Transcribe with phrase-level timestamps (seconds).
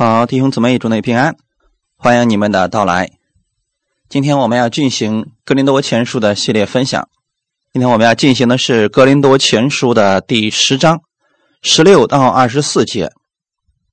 [0.00, 1.36] 好，弟兄姊妹，祝你平安，
[1.96, 3.10] 欢迎你们的到来。
[4.08, 7.08] 今天我们要进行《格林多前书》的系列分享。
[7.72, 11.02] 今天我们要进行的是《格林多前书》的第十章
[11.62, 13.10] 十六到二十四节。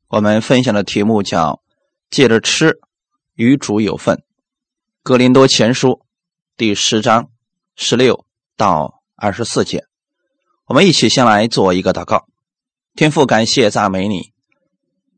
[0.08, 1.64] 我们分享的题目叫
[2.12, 2.78] “借着吃
[3.34, 4.18] 与主有份”。
[5.02, 5.90] 《格林多前书》
[6.56, 7.32] 第十章
[7.76, 9.86] 十六到二十四节，
[10.68, 12.28] 我们一起先来做一个祷告。
[12.94, 14.35] 天父，感谢赞美你。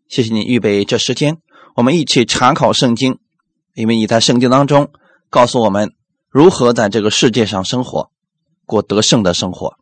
[0.09, 1.37] 谢谢你预备这时间，
[1.75, 3.19] 我们一起查考圣经，
[3.73, 4.89] 因为你在圣经当中
[5.29, 5.93] 告诉我们
[6.29, 8.09] 如何在这个世界上生活，
[8.65, 9.75] 过得胜的生活。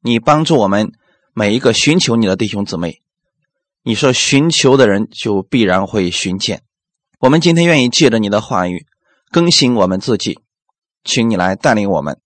[0.00, 0.92] 你帮助我们
[1.32, 3.00] 每一个寻求你的弟兄姊妹，
[3.84, 6.62] 你说寻求的人就必然会寻见。
[7.20, 8.86] 我们今天愿意借着你的话语
[9.30, 10.40] 更新我们自己，
[11.04, 12.20] 请你来带领我们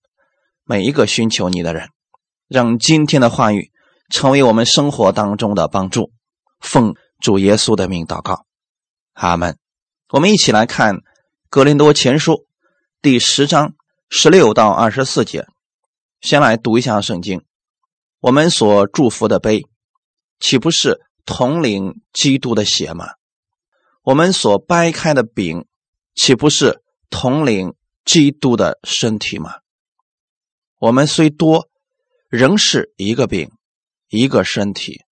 [0.65, 1.89] 每一个寻求你的人，
[2.47, 3.71] 让今天的话语
[4.09, 6.11] 成为我们生活当中的帮助。
[6.59, 8.45] 奉主耶稣的名祷告，
[9.13, 9.57] 阿门。
[10.09, 10.97] 我们一起来看
[11.49, 12.33] 《格林多前书》
[13.01, 13.75] 第十章
[14.09, 15.47] 十六到二十四节。
[16.19, 17.45] 先来读一下圣经。
[18.19, 19.65] 我们所祝福的杯，
[20.41, 23.11] 岂不是统领基督的血吗？
[24.01, 25.65] 我们所掰开的饼，
[26.13, 29.59] 岂不是统领基督的身体吗？
[30.77, 31.69] 我们虽多，
[32.27, 33.49] 仍是一个饼，
[34.09, 35.03] 一个身体。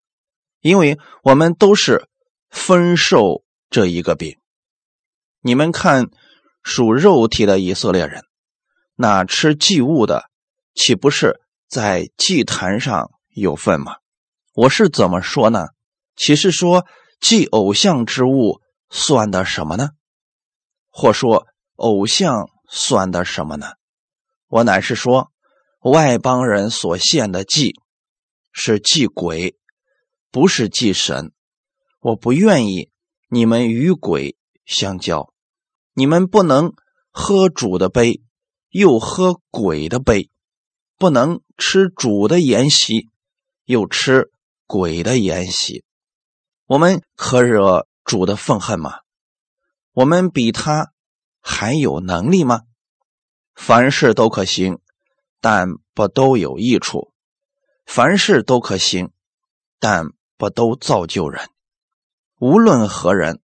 [0.61, 2.07] 因为我们都是
[2.49, 4.37] 分受这一个饼。
[5.41, 6.09] 你们看，
[6.63, 8.23] 属肉体的以色列人，
[8.95, 10.29] 那吃祭物的，
[10.75, 13.97] 岂不是在祭坛上有份吗？
[14.53, 15.69] 我是怎么说呢？
[16.15, 16.85] 岂是说
[17.19, 19.89] 祭偶像之物算的什么呢？
[20.89, 23.71] 或说偶像算的什么呢？
[24.47, 25.31] 我乃是说，
[25.79, 27.73] 外邦人所献的祭
[28.51, 29.57] 是祭鬼。
[30.31, 31.33] 不是祭神，
[31.99, 32.89] 我不愿意
[33.27, 35.33] 你们与鬼相交。
[35.93, 36.73] 你们不能
[37.11, 38.21] 喝主的杯，
[38.69, 40.29] 又喝鬼的杯；
[40.97, 43.09] 不能吃主的筵席，
[43.65, 44.31] 又吃
[44.65, 45.83] 鬼的筵席。
[46.65, 48.99] 我们可惹主的愤恨吗？
[49.91, 50.93] 我们比他
[51.41, 52.61] 还有能力吗？
[53.53, 54.79] 凡事都可行，
[55.41, 57.11] 但不都有益处；
[57.85, 59.11] 凡事都可行，
[59.77, 60.13] 但。
[60.41, 61.49] 不都造就人，
[62.39, 63.41] 无论何人，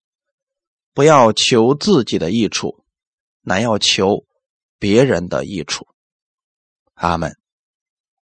[0.95, 2.83] 不要求自己的益处，
[3.41, 4.25] 乃要求
[4.79, 5.85] 别人的益处。
[6.95, 7.37] 阿门。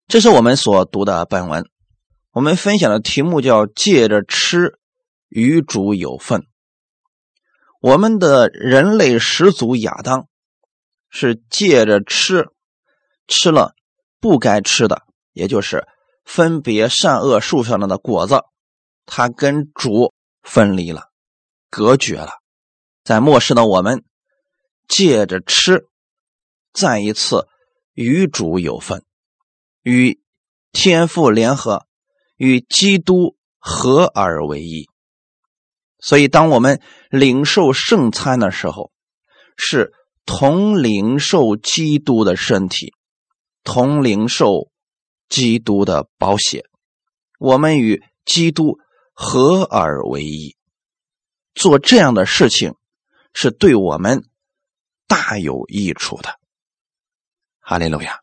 [0.06, 1.68] 这是我们所读的本文。
[2.30, 4.78] 我们分享的题目叫“借着吃
[5.28, 6.44] 与主有份”。
[7.82, 10.28] 我们的人类始祖亚当
[11.08, 12.50] 是借着吃，
[13.26, 13.74] 吃了
[14.20, 15.02] 不该吃的，
[15.32, 15.88] 也就是
[16.24, 18.44] 分别善恶树上的果子。
[19.12, 21.10] 他跟主分离了，
[21.68, 22.30] 隔绝了，
[23.02, 24.04] 在末世的我们
[24.86, 25.88] 借着吃，
[26.72, 27.48] 再一次
[27.92, 29.02] 与主有份，
[29.82, 30.20] 与
[30.70, 31.86] 天父联合，
[32.36, 34.88] 与基督合而为一。
[35.98, 38.92] 所以，当我们领受圣餐的时候，
[39.56, 39.92] 是
[40.24, 42.94] 同领受基督的身体，
[43.64, 44.70] 同领受
[45.28, 46.64] 基督的宝血，
[47.40, 48.78] 我们与基督。
[49.22, 50.56] 合而为一，
[51.54, 52.76] 做这样的事情
[53.34, 54.24] 是对我们
[55.06, 56.38] 大有益处的。
[57.60, 58.20] 哈利路亚！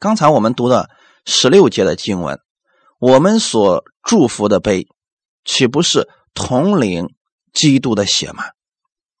[0.00, 0.90] 刚才我们读的
[1.24, 2.40] 十六节的经文，
[2.98, 4.88] 我们所祝福的杯，
[5.44, 7.14] 岂不是统领
[7.52, 8.42] 基督的血吗？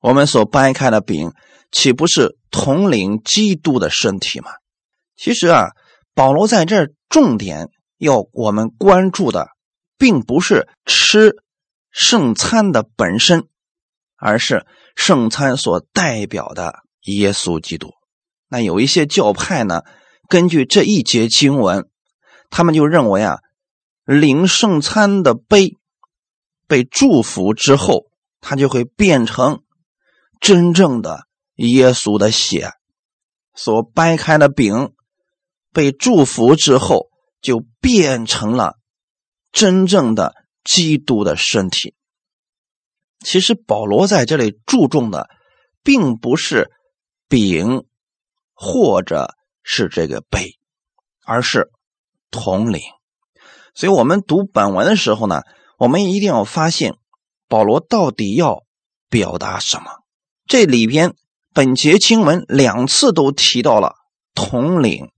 [0.00, 1.32] 我们所掰开的饼，
[1.70, 4.50] 岂不是统领基督的身体吗？
[5.16, 5.68] 其实啊，
[6.12, 9.53] 保罗在这儿重点要我们关注的。
[9.96, 11.36] 并不是吃
[11.90, 13.48] 圣餐的本身，
[14.16, 14.66] 而是
[14.96, 17.92] 圣餐所代表的耶稣基督。
[18.48, 19.82] 那有一些教派呢，
[20.28, 21.88] 根据这一节经文，
[22.50, 23.38] 他们就认为啊，
[24.04, 25.76] 领圣餐的杯
[26.66, 28.06] 被祝福之后，
[28.40, 29.62] 它就会变成
[30.40, 31.26] 真正的
[31.56, 32.70] 耶稣的血；
[33.54, 34.92] 所掰开的饼
[35.72, 37.08] 被祝福之后，
[37.40, 38.76] 就变成了。
[39.54, 40.34] 真正的
[40.64, 41.94] 基督的身体，
[43.20, 45.28] 其实保罗在这里注重的，
[45.84, 46.72] 并不是
[47.28, 47.84] 饼
[48.52, 50.58] 或者是这个杯，
[51.24, 51.70] 而是
[52.32, 52.80] 统领。
[53.76, 55.42] 所以，我们读本文的时候呢，
[55.78, 56.96] 我们一定要发现
[57.46, 58.64] 保罗到底要
[59.08, 59.84] 表达什么。
[60.48, 61.14] 这里边
[61.52, 63.94] 本节经文两次都提到了
[64.34, 65.12] 统领，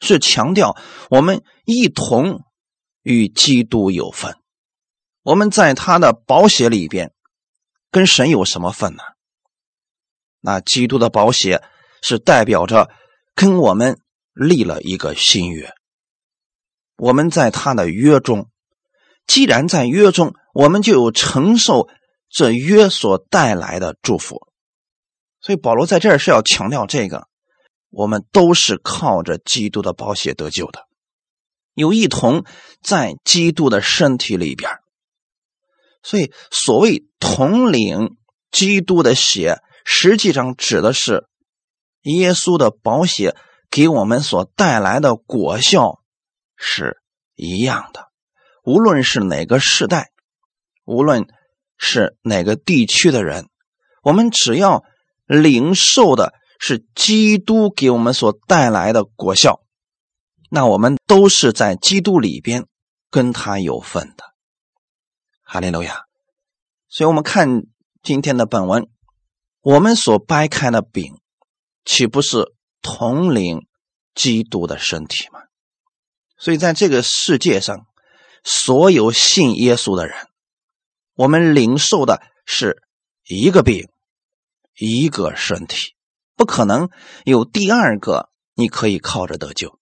[0.00, 0.76] 是强调
[1.08, 2.42] 我们一同。
[3.02, 4.36] 与基督有份，
[5.22, 7.12] 我们在他的宝血里边
[7.90, 9.02] 跟神有什么份呢？
[10.40, 11.62] 那基督的宝血
[12.02, 12.90] 是代表着
[13.34, 14.00] 跟我们
[14.32, 15.72] 立了一个新约。
[16.96, 18.50] 我们在他的约中，
[19.26, 21.88] 既然在约中，我们就有承受
[22.28, 24.46] 这约所带来的祝福。
[25.40, 27.26] 所以保罗在这儿是要强调这个：
[27.88, 30.86] 我们都是靠着基督的宝血得救的，
[31.74, 32.44] 有一同
[32.82, 34.70] 在基督的身体里边。
[36.02, 38.16] 所以所谓统领
[38.50, 41.26] 基督的血，实际上指的是
[42.02, 43.36] 耶稣的宝血
[43.70, 46.00] 给我们所带来的果效。
[46.62, 46.98] 是
[47.36, 48.08] 一样的，
[48.64, 50.10] 无论是哪个时代，
[50.84, 51.26] 无论
[51.78, 53.48] 是哪个地区的人，
[54.02, 54.84] 我们只要
[55.24, 59.62] 领受的是基督给我们所带来的果效，
[60.52, 62.66] 那我们都是在基督里边
[63.08, 64.24] 跟他有份的。
[65.42, 66.04] 哈利路亚！
[66.88, 67.62] 所以，我们看
[68.02, 68.88] 今天的本文，
[69.60, 71.20] 我们所掰开的饼，
[71.84, 72.52] 岂不是
[72.82, 73.66] 统领
[74.14, 75.40] 基督的身体吗？
[76.36, 77.86] 所以，在这个世界上，
[78.42, 80.16] 所有信耶稣的人，
[81.14, 82.82] 我们领受的是
[83.24, 83.88] 一个饼，
[84.76, 85.94] 一个身体，
[86.34, 86.90] 不可能
[87.24, 89.79] 有第二个你可以靠着得救。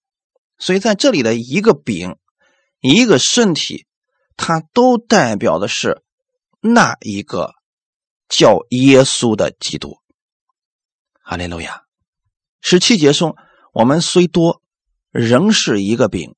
[0.58, 2.16] 所以，在这里的一个饼，
[2.80, 3.86] 一个身体，
[4.36, 6.02] 它都代表的是
[6.60, 7.54] 那一个
[8.28, 9.98] 叫耶稣的基督。
[11.22, 11.82] 哈利路亚！
[12.60, 13.36] 十七节说
[13.72, 14.62] ：“我们虽多，
[15.10, 16.34] 仍是一个饼。”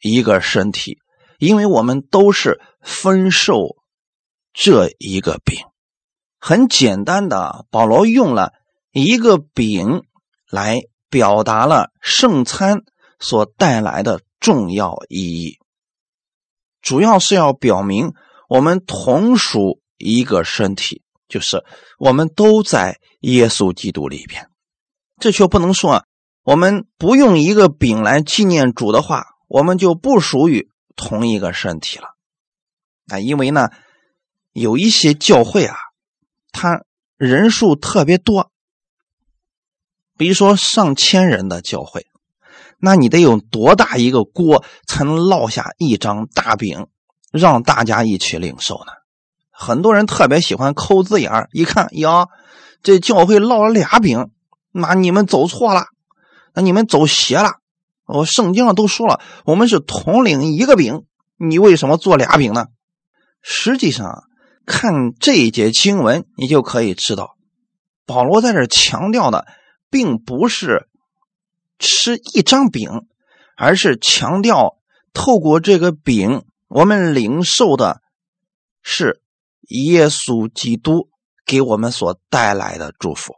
[0.00, 0.98] 一个身体，
[1.38, 3.76] 因为我们都是分受
[4.52, 5.64] 这一个饼。
[6.38, 8.52] 很简单的，保罗用了
[8.92, 10.02] 一个饼
[10.50, 12.82] 来表达了圣餐
[13.24, 15.58] 所带来的重要意义，
[16.80, 18.12] 主要是要表明
[18.48, 21.64] 我们同属一个身体，就是
[21.98, 24.48] 我们都在耶稣基督里边。
[25.18, 26.04] 这却不能说啊，
[26.42, 29.24] 我们不用一个饼来纪念主的话。
[29.46, 32.16] 我们就不属于同一个身体了，
[33.08, 33.68] 啊，因为呢，
[34.52, 35.76] 有一些教会啊，
[36.50, 36.82] 它
[37.16, 38.50] 人数特别多，
[40.16, 42.06] 比如说上千人的教会，
[42.84, 46.86] 那你得有多大一个锅才能烙下一张大饼，
[47.32, 48.92] 让大家一起领受呢？
[49.50, 52.26] 很多人特别喜欢抠字眼儿，一看呀，
[52.82, 54.28] 这教会烙了俩饼，
[54.70, 55.86] 那你们走错了，
[56.52, 57.52] 那你们走邪了。
[58.06, 61.04] 我圣经上都说了，我们是统领一个饼，
[61.38, 62.66] 你为什么做俩饼呢？
[63.40, 64.24] 实际上，
[64.66, 67.36] 看这一节经文，你就可以知道，
[68.04, 69.46] 保罗在这强调的，
[69.88, 70.86] 并不是
[71.78, 72.88] 吃一张饼，
[73.56, 74.78] 而是强调
[75.12, 78.00] 透过这个饼，我们领受的
[78.82, 79.22] 是
[79.68, 81.08] 耶稣基督
[81.46, 83.34] 给我们所带来的祝福。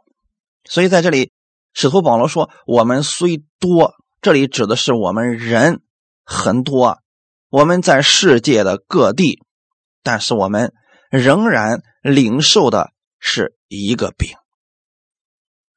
[0.65, 1.31] 所以在这里，
[1.73, 5.81] 使徒保罗说：“我们虽多。”这里指的是我们人
[6.25, 6.97] 很多，
[7.49, 9.43] 我们在世界的各地，
[10.03, 10.73] 但是我们
[11.09, 14.31] 仍然领受的是一个饼。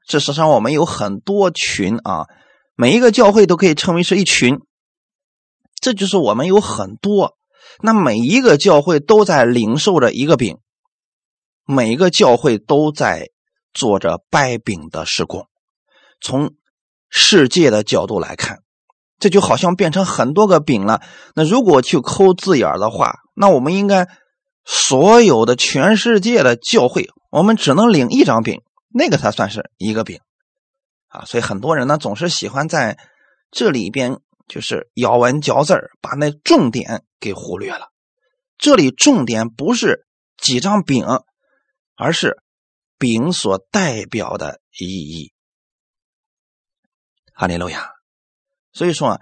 [0.09, 2.27] 事实上，我们有很多群啊，
[2.81, 4.61] 每一个教会都可以称为是一群。
[5.83, 7.37] 这就是我们有很多，
[7.83, 10.57] 那每一个教会都在领受着一个饼，
[11.67, 13.29] 每一个教会都在
[13.75, 15.47] 做着掰饼的施工，
[16.23, 16.55] 从。
[17.13, 18.61] 世界的角度来看，
[19.19, 21.03] 这就好像变成很多个饼了。
[21.35, 24.07] 那如果去抠字眼的话，那我们应该
[24.65, 28.61] 所有的全世界的教会，我们只能领一张饼，
[28.95, 30.21] 那个才算是一个饼
[31.11, 31.27] 啊。
[31.27, 32.99] 所以很多人呢，总是喜欢在
[33.51, 37.89] 这里边就是咬文嚼字把那重点给忽略了。
[38.57, 40.07] 这里重点不是
[40.39, 41.05] 几张饼，
[41.97, 42.43] 而是
[42.99, 45.33] 饼所代表的意义。
[47.35, 47.91] 哈利路亚！
[48.73, 49.21] 所以说啊，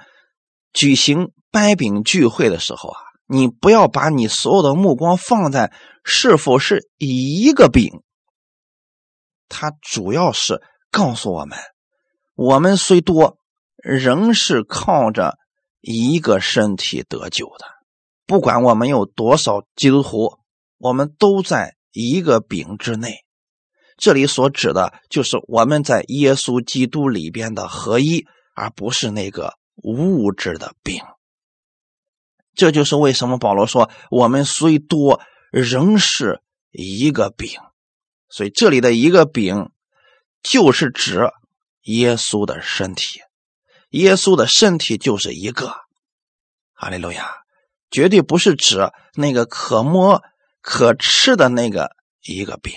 [0.73, 5.73] 举行掰饼聚会的时候啊，你不要把你所有的目光放在
[6.05, 8.03] 是否是一个饼，
[9.49, 11.57] 它主要是告诉我们，
[12.39, 13.37] 我们虽多，
[13.83, 15.39] 仍是靠着
[15.81, 17.65] 一个身体得救的。
[18.29, 20.39] 不管我们有多少基督徒，
[20.79, 23.25] 我们都在一个饼之内。
[23.97, 31.03] 这里所指的就是我们在耶稣基督里边的合一，而不是那个物质的饼。
[32.55, 36.41] 这就是为什么保罗说我们虽多，仍是
[36.71, 37.49] 一个饼。
[38.29, 39.71] 所以这里的一个饼，
[40.41, 41.29] 就是指
[41.89, 43.21] 耶稣的身体。
[43.91, 45.73] 耶稣的身体就是一个。
[46.75, 47.29] 哈利路亚，
[47.91, 50.23] 绝对不是指那个可摸
[50.61, 51.91] 可吃的那个
[52.23, 52.75] 一个饼，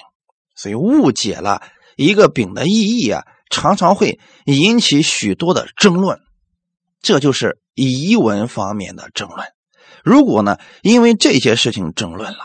[0.56, 1.62] 所以误解了
[1.98, 6.20] 一个饼的意义啊，常常会引起许多的争论。
[7.02, 9.46] 这就是疑文方面的争论。
[10.04, 12.40] 如果呢，因为这些事情争论了，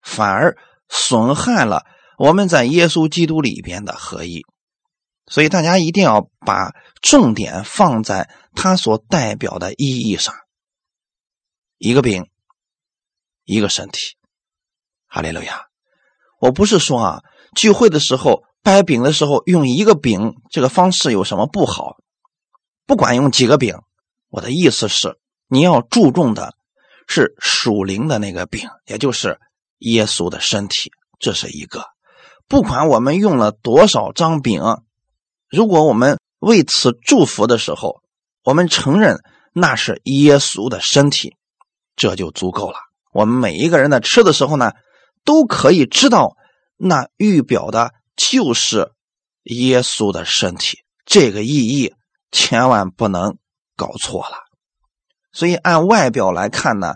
[0.00, 0.56] 反而
[0.88, 1.84] 损害了
[2.18, 4.42] 我们在耶稣基督里边的合一。
[5.30, 10.34] 所以大家一定要把重点放在它所代表的意义上。
[11.78, 12.26] 一个饼，
[13.44, 14.16] 一个身体。
[15.06, 15.68] 哈利路亚！
[16.40, 17.22] 我不是说啊，
[17.56, 21.96] 聚会的时候掰饼的时候用一个饼这个方式有什么不好？
[22.86, 23.76] 不管用几个饼，
[24.28, 25.18] 我的意思是
[25.48, 26.54] 你要注重的
[27.06, 29.40] 是属灵的那个饼，也就是
[29.78, 30.92] 耶稣的身体。
[31.18, 31.84] 这是一个。
[32.48, 34.62] 不管我们用了多少张饼，
[35.50, 38.00] 如果我们为此祝福的时候，
[38.44, 39.18] 我们承认
[39.52, 41.36] 那是耶稣的身体，
[41.96, 42.78] 这就足够了。
[43.12, 44.72] 我们每一个人在吃的时候呢？
[45.22, 46.34] 都可以知道，
[46.78, 48.92] 那预表的就是
[49.42, 51.92] 耶稣的身体，这个意义
[52.32, 53.36] 千万不能
[53.76, 54.36] 搞错了。
[55.30, 56.94] 所以按外表来看呢，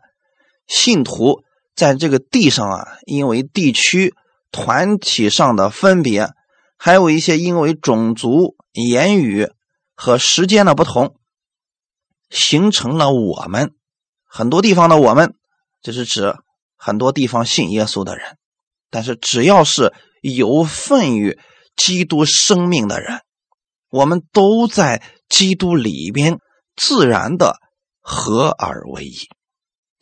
[0.66, 1.42] 信徒
[1.76, 4.14] 在这个地上啊，因为地区、
[4.50, 6.30] 团体上的分别，
[6.76, 9.50] 还有一些因为种族、言语
[9.94, 11.16] 和时间的不同，
[12.30, 13.72] 形成了我们
[14.24, 15.34] 很多地方的我们，
[15.82, 16.36] 这是指。
[16.76, 18.36] 很多地方信耶稣的人，
[18.90, 21.38] 但是只要是有份于
[21.76, 23.22] 基督生命的人，
[23.88, 26.40] 我们都在基督里边
[26.76, 27.56] 自然的
[28.00, 29.16] 合而为一。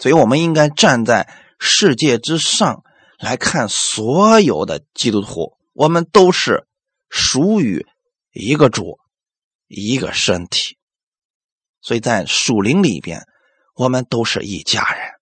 [0.01, 2.83] 所以，我们应该站在世界之上
[3.17, 6.67] 来看所有的基督徒，我们都是
[7.09, 7.87] 属于
[8.33, 8.99] 一个主、
[9.67, 10.79] 一个身体。
[11.81, 13.27] 所以在属灵里边，
[13.75, 15.13] 我们都是一家人。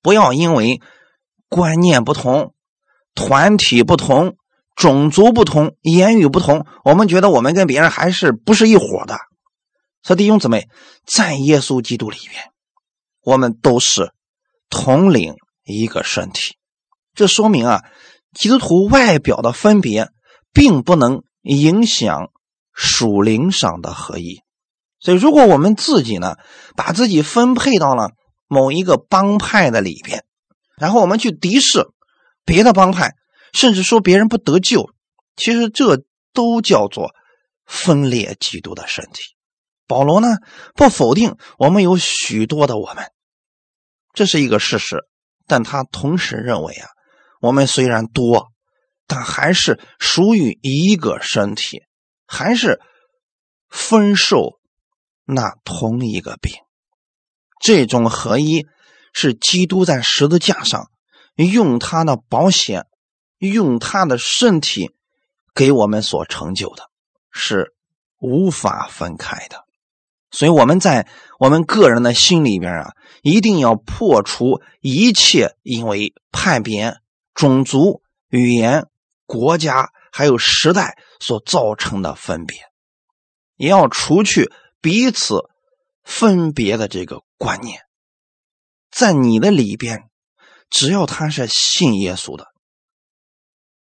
[0.00, 0.80] 不要因为
[1.48, 2.54] 观念不同、
[3.14, 4.36] 团体不同、
[4.74, 9.18] 种族不同、言语不同，我们觉得我们跟别人还是不是一伙的。
[10.02, 10.68] 说弟兄姊妹，
[11.06, 12.52] 在耶稣基督里边，
[13.22, 14.12] 我们都是
[14.68, 16.56] 统领一个身体。
[17.14, 17.84] 这说明啊，
[18.34, 20.10] 基督徒外表的分别，
[20.52, 22.30] 并不能影响
[22.72, 24.42] 属灵上的合一。
[25.00, 26.36] 所以，如果我们自己呢，
[26.76, 28.10] 把自己分配到了。
[28.46, 30.22] 某一个帮派的里边，
[30.76, 31.88] 然后我们去敌视
[32.44, 33.14] 别的帮派，
[33.52, 34.90] 甚至说别人不得救，
[35.34, 37.14] 其实这都叫做
[37.64, 39.34] 分裂基督的身体。
[39.88, 40.36] 保罗呢
[40.74, 43.10] 不否定我们有许多的我们，
[44.12, 44.98] 这是一个事实，
[45.48, 46.88] 但他同时认为啊，
[47.44, 48.52] 我们虽然多，
[49.06, 51.82] 但还是属于一个身体，
[52.26, 52.80] 还是
[53.68, 54.58] 分受
[55.26, 56.54] 那同一个病。
[57.60, 58.66] 这种合一，
[59.12, 60.90] 是基督在十字架上
[61.36, 62.86] 用他的保险，
[63.38, 64.92] 用他的身体
[65.54, 66.84] 给我们所成就的，
[67.30, 67.74] 是
[68.20, 69.64] 无法分开的。
[70.30, 71.06] 所以我们在
[71.38, 77.02] 我们个人的心里边啊，一定要破除一切因为叛变、
[77.34, 78.86] 种族、语言、
[79.26, 82.58] 国家还有时代所造成的分别，
[83.56, 85.50] 也要除去彼此
[86.02, 87.22] 分别的这个。
[87.36, 87.82] 观念，
[88.90, 90.08] 在你的里边，
[90.70, 92.46] 只要他是信耶稣的，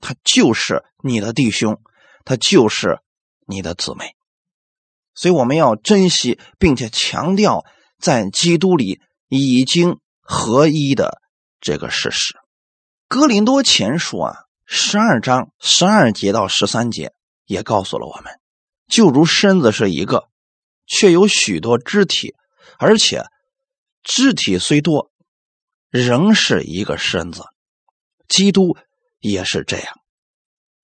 [0.01, 1.81] 他就是你的弟兄，
[2.25, 2.99] 他就是
[3.47, 4.17] 你的姊妹。
[5.15, 7.65] 所以我们要珍惜，并且强调
[8.01, 11.23] 在基督里已经合一的
[11.61, 12.35] 这个事实。
[13.15, 17.13] 哥林多前书啊，十二章十二节到十三节
[17.45, 18.41] 也告诉了我们：
[18.89, 20.31] 就如身子是一个，
[20.87, 22.35] 却有许多肢体，
[22.79, 23.27] 而且。
[24.03, 25.11] 肢体虽多，
[25.91, 27.43] 仍是一个身子。
[28.29, 28.79] 基督
[29.21, 29.89] 也是这样。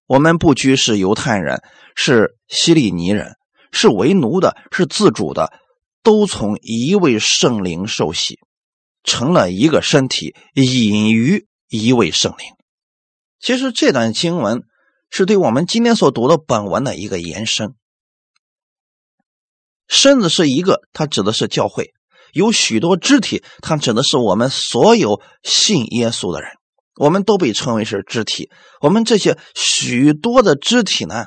[0.07, 1.63] 我们不拘是犹太人，
[1.97, 3.37] 是希利尼人，
[3.73, 5.51] 是为奴的，是自主的，
[6.03, 8.39] 都从一位圣灵受洗，
[9.03, 12.55] 成了一个身体，隐于一位圣灵。
[13.39, 14.63] 其实这段经文
[15.11, 17.75] 是对我们今天所读的本文的一个延伸。
[19.87, 21.95] 身子是一个，它指的是教会。
[22.33, 26.51] 有许多肢体，它指的是我们所有信耶稣的人，
[26.97, 28.51] 我们都被称为是肢体。
[28.83, 31.27] 我们这些许多的肢体呢，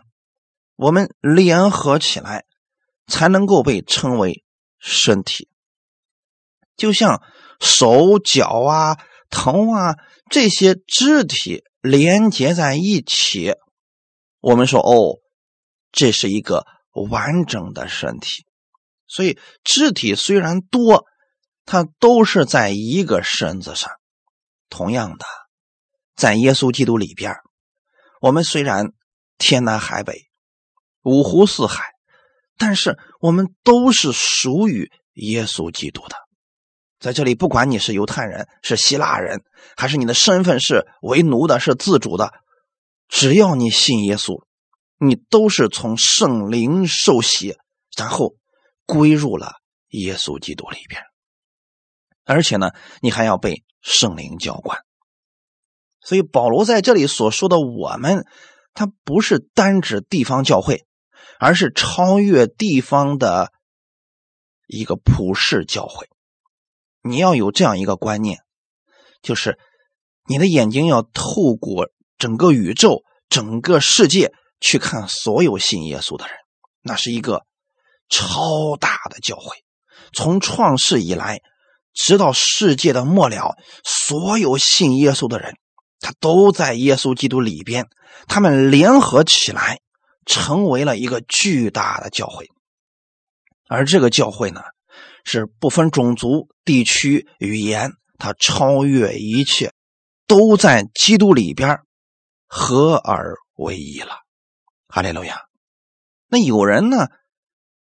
[0.76, 2.46] 我们联合起来，
[3.08, 4.44] 才能够被称为
[4.78, 5.50] 身体。
[6.78, 7.24] 就像
[7.60, 8.98] 手脚啊、
[9.32, 9.96] 头啊
[10.32, 13.54] 这些肢体连接在一起，
[14.40, 15.20] 我们说哦，
[15.92, 18.46] 这是一个完整的身体。
[19.08, 21.06] 所以肢体虽然多，
[21.66, 23.92] 它都是在一个身子上。
[24.70, 25.26] 同样的，
[26.16, 27.36] 在耶稣基督里边，
[28.22, 28.94] 我们虽然
[29.38, 30.30] 天南海北、
[31.04, 31.92] 五湖四海，
[32.58, 36.16] 但是我们都是属于耶稣基督的。
[37.02, 39.42] 在这里，不管你是犹太人、是希腊人，
[39.76, 42.32] 还是你的身份是为奴的、是自主的，
[43.08, 44.44] 只要你信耶稣，
[45.00, 47.58] 你都是从圣灵受洗，
[47.98, 48.36] 然后
[48.86, 49.54] 归入了
[49.90, 51.02] 耶稣基督里边。
[52.24, 52.70] 而且呢，
[53.02, 54.78] 你还要被圣灵浇灌。
[56.02, 58.28] 所以保罗在这里所说的“我们”，
[58.76, 60.86] 他不是单指地方教会，
[61.40, 63.52] 而是超越地方的
[64.68, 66.08] 一个普世教会。
[67.04, 68.40] 你要有这样一个观念，
[69.22, 69.58] 就是
[70.28, 76.36] 你的眼睛要透过整个宇宙、整个世界去看所有信耶稣的人，
[76.82, 77.46] 那是一个
[78.10, 79.64] 超大的教会。
[80.14, 81.42] 从创世以来，
[81.94, 85.56] 直到世界的末了，所有信耶稣的人，
[86.00, 87.88] 他都在耶稣基督里边，
[88.28, 89.80] 他们联合起来，
[90.26, 92.48] 成为了一个巨大的教会。
[93.68, 94.62] 而这个教会呢？
[95.24, 99.74] 是不分种族、地区、语言，它超越一切，
[100.28, 101.80] 都在基督里边
[102.48, 104.16] 合而为一了。
[104.88, 105.44] 哈利路亚。
[106.28, 107.08] 那有人呢，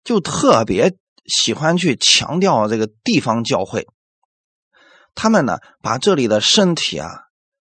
[0.04, 3.86] 就特别喜欢去强调这个地方教会，
[5.14, 7.08] 他们呢把这里的身体啊，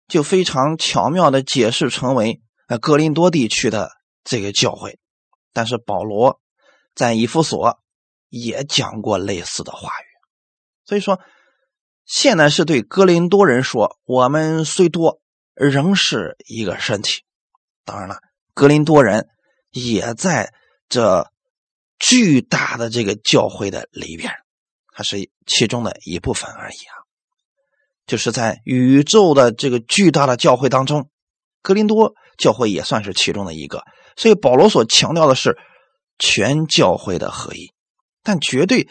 [0.08, 3.92] 就非常巧妙的解释成为呃格林多地区的
[4.24, 5.00] 这个教会，
[5.54, 6.42] 但是保罗
[6.94, 7.80] 在以弗所。
[8.30, 10.08] 也讲过类似的话语，
[10.86, 11.20] 所以说，
[12.06, 15.22] 现在是对哥林多人说：“我们虽多，
[15.54, 17.24] 仍是一个身体。”
[17.86, 18.18] 当然了，
[18.54, 19.30] 哥林多人
[19.72, 20.54] 也在
[20.90, 21.32] 这
[22.00, 24.32] 巨大的这个教会的里边，
[24.94, 26.96] 它是其中的一部分而已啊。
[28.06, 31.10] 就是在宇宙的这个巨大的教会当中，
[31.62, 33.84] 哥林多教会也算是其中的一个。
[34.16, 35.58] 所以保罗所强调的是
[36.18, 37.72] 全教会的合一。
[38.28, 38.90] 但绝对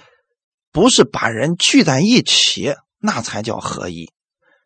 [0.72, 4.10] 不是把人聚在一起，那才叫合一。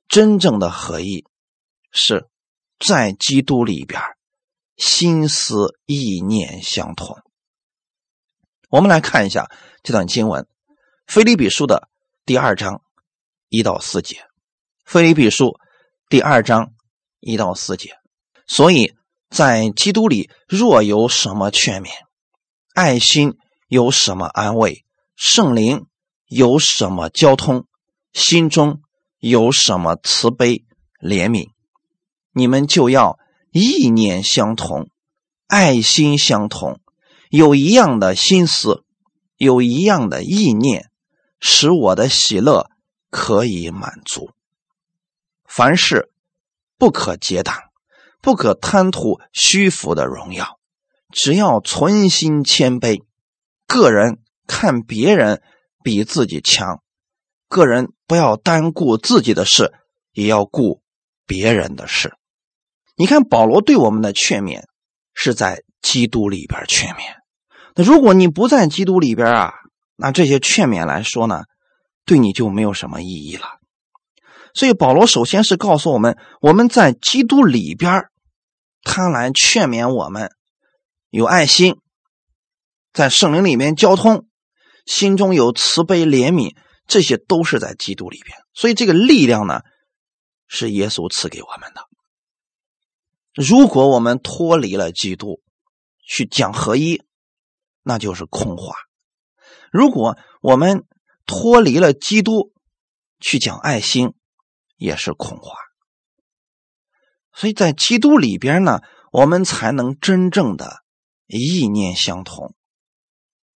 [0.07, 1.25] 真正的合一，
[1.91, 2.29] 是
[2.79, 4.01] 在基督里边，
[4.77, 7.19] 心思意念相同。
[8.69, 9.51] 我们来看一下
[9.83, 10.45] 这段经文，
[11.09, 11.89] 《腓利比书》的
[12.25, 12.81] 第二章
[13.49, 14.19] 一到四节，
[14.85, 15.47] 《腓利比书》
[16.09, 16.75] 第二章
[17.19, 17.97] 一到四节。
[18.47, 18.95] 所以
[19.31, 21.89] 在基督里，若有什么劝勉、
[22.73, 23.37] 爱心。
[23.71, 24.85] 有什么安慰？
[25.15, 25.87] 圣灵
[26.27, 27.69] 有什么交通？
[28.13, 28.81] 心中
[29.21, 30.65] 有什么慈悲
[31.01, 31.51] 怜悯？
[32.33, 33.21] 你们就要
[33.53, 34.89] 意念相同，
[35.47, 36.81] 爱心相同，
[37.29, 38.83] 有一样的心思，
[39.37, 40.91] 有一样的意念，
[41.39, 42.69] 使我的喜乐
[43.09, 44.31] 可以满足。
[45.45, 46.11] 凡事
[46.77, 47.57] 不可结党，
[48.21, 50.59] 不可贪图虚浮的荣耀，
[51.13, 53.05] 只要存心谦卑。
[53.71, 55.41] 个人看别人
[55.85, 56.83] 比自己强，
[57.49, 59.73] 个人不要单顾自己的事，
[60.13, 60.83] 也要顾
[61.25, 62.13] 别人的事。
[62.97, 64.65] 你看保罗对我们的劝勉
[65.15, 67.15] 是在基督里边劝勉。
[67.77, 69.53] 那如果你不在基督里边啊，
[69.95, 71.45] 那这些劝勉来说呢，
[72.05, 73.47] 对你就没有什么意义了。
[74.53, 78.07] 所以保罗首先是告诉我们，我们在基督里边，
[78.83, 80.33] 他来劝勉我们
[81.11, 81.77] 有爱心。
[82.93, 84.27] 在圣灵里面交通，
[84.85, 88.37] 心中有慈悲怜悯，这些都是在基督里边。
[88.53, 89.61] 所以这个力量呢，
[90.49, 91.87] 是耶稣赐给我们的。
[93.35, 95.41] 如果我们脱离了基督，
[96.05, 97.03] 去讲合一，
[97.83, 98.73] 那就是空话；
[99.71, 100.85] 如果我们
[101.27, 102.53] 脱离了基督，
[103.21, 104.15] 去讲爱心，
[104.77, 105.53] 也是空话。
[107.33, 108.81] 所以在基督里边呢，
[109.13, 110.83] 我们才能真正的
[111.29, 112.57] 意念相同。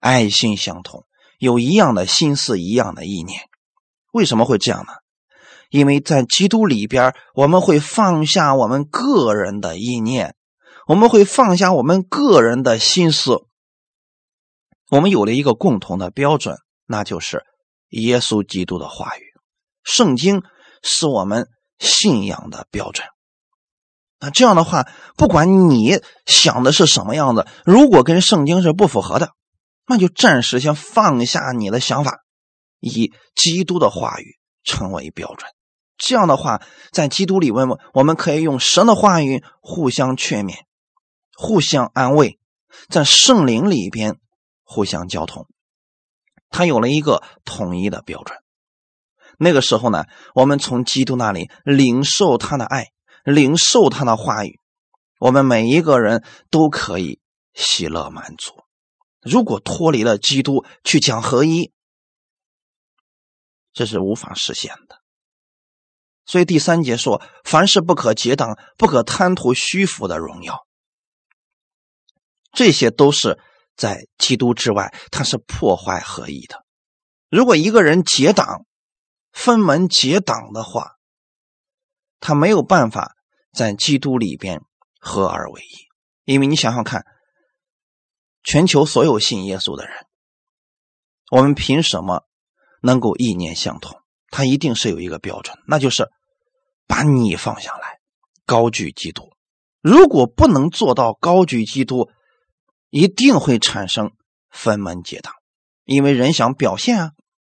[0.02, 1.06] 爱心相同，
[1.38, 3.42] 有一样的心思，一样的意念，
[4.10, 4.92] 为什么会这样呢？
[5.70, 10.34] 因为在基督里边，我们会放下我们个人的意念，
[10.88, 13.44] 我们会放下我们个人的心思，
[14.90, 17.44] 我们有了一个共同的标准，那就是
[17.90, 19.22] 耶稣基督的话语。
[19.84, 20.42] 圣经
[20.82, 21.46] 是我们
[21.78, 23.06] 信仰的标准。
[24.18, 29.30] 那这样的话，不管你想的是什么样子，如果跟圣经是不符合的，
[29.86, 32.20] 那就暂时先放下你的想法，
[32.80, 35.50] 以基督的话语成为标准。
[35.98, 40.54] 这样的话，在基督里，我们我们可以用神的话语互相劝勉、
[41.36, 42.38] 互相安慰，
[42.88, 44.16] 在圣灵里边
[44.64, 45.46] 互相交通。
[46.48, 48.38] 他有了一个统一的标准。
[49.38, 52.88] 那个时候呢，我们从基督那里领受他的爱，
[53.24, 54.58] 领受他的话语，
[55.18, 57.20] 我们每一个人都可以
[57.54, 58.61] 喜乐满足。
[59.22, 61.72] 如果脱离了基督去讲合一，
[63.72, 65.00] 这是无法实现的。
[66.24, 70.66] 所以第三节说：“凡事不可结党，不可贪图虚浮的荣耀。”
[72.52, 73.38] 这些都是
[73.76, 76.64] 在基督之外，它是破坏合一的。
[77.28, 78.66] 如果一个人结党、
[79.32, 80.96] 分门结党的话，
[82.20, 83.16] 他没有办法
[83.52, 84.60] 在基督里边
[85.00, 85.88] 合而为一。
[86.24, 87.04] 因为你想想看，
[88.42, 89.94] 全球所有信耶稣的人，
[91.30, 92.24] 我们凭什么
[92.82, 94.00] 能够意念相同？
[94.30, 96.10] 他一定是有一个标准，那就是
[96.86, 98.00] 把你放下来，
[98.46, 99.30] 高举基督。
[99.80, 102.08] 如果不能做到高举基督，
[102.90, 104.12] 一定会产生
[104.50, 105.34] 分门结党，
[105.84, 107.10] 因为人想表现啊，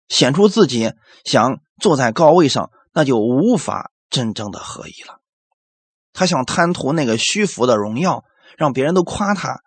[0.08, 0.92] 显出自己，
[1.24, 5.20] 想坐在高位上，那就无法真正的合一了。
[6.12, 8.24] 他想贪图那个虚浮的荣耀，
[8.56, 9.62] 让别人都夸他，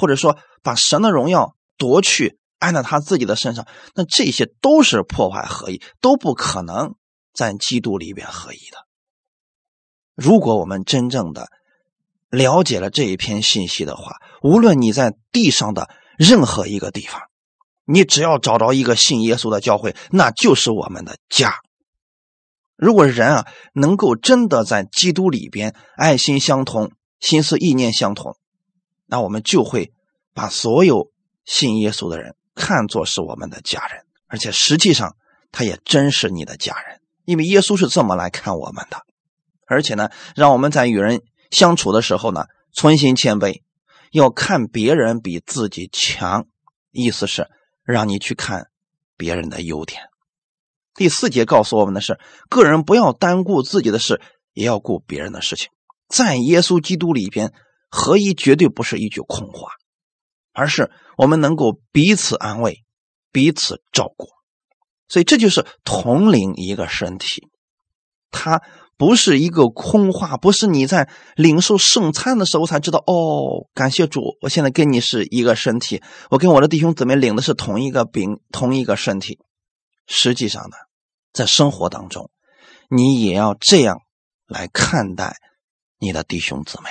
[0.00, 2.38] 或者说把神的荣耀夺去。
[2.60, 6.94] 安在他自己的身上，那这些都是破坏合一，都不可能
[7.32, 8.86] 在基督里边合一的。
[10.14, 11.48] 如果我们真正的
[12.28, 17.22] 了解了这一篇信息的话，无论你在地上的任何一个地方，
[17.86, 21.60] 你只要找着一个信耶稣的教会，那就是我们的家。
[22.76, 28.36] 如果人啊能够真的在基督里边爱心相通、心思意念相同，
[29.10, 29.92] 那我们就会
[30.32, 31.10] 把所有
[31.44, 32.34] 信耶稣的人。
[32.54, 35.16] 看作是我们的家人，而且实际上
[35.50, 38.98] 他也真是你的家人，因为耶稣是这么来看我们的。
[39.66, 43.62] 而且呢，让我们在与人相处的时候呢，存心谦卑，
[44.10, 46.46] 要看别人比自己强，
[46.90, 47.48] 意思是
[47.82, 48.66] 让你去看
[49.16, 50.02] 别人的优点。
[50.94, 52.18] 第四节告诉我们的是，
[52.50, 54.20] 个人不要单顾自己的事，
[54.52, 55.70] 也要顾别人的事情。
[56.08, 57.54] 在耶稣基督里边，
[57.90, 59.72] 合一绝对不是一句空话。
[60.52, 62.82] 而是我们能够彼此安慰、
[63.30, 64.26] 彼此照顾，
[65.06, 67.48] 所以这就是统领一个身体。
[68.32, 68.60] 它
[68.96, 72.98] 不是一个空话，不是你在领受圣餐的时候才知道。
[73.06, 79.38] 哦，感谢主，我现在跟你是一个身体，我跟我的弟兄姊妹领的是同一个饼、同一个身体。
[80.08, 80.76] 实际上呢，
[81.32, 82.28] 在生活当中，
[82.88, 83.98] 你也要这样
[84.46, 85.36] 来看待
[86.00, 86.90] 你的弟兄姊妹。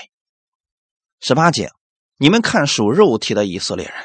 [1.20, 1.72] 十八节。
[2.18, 3.96] 你们看属肉体的以色列人，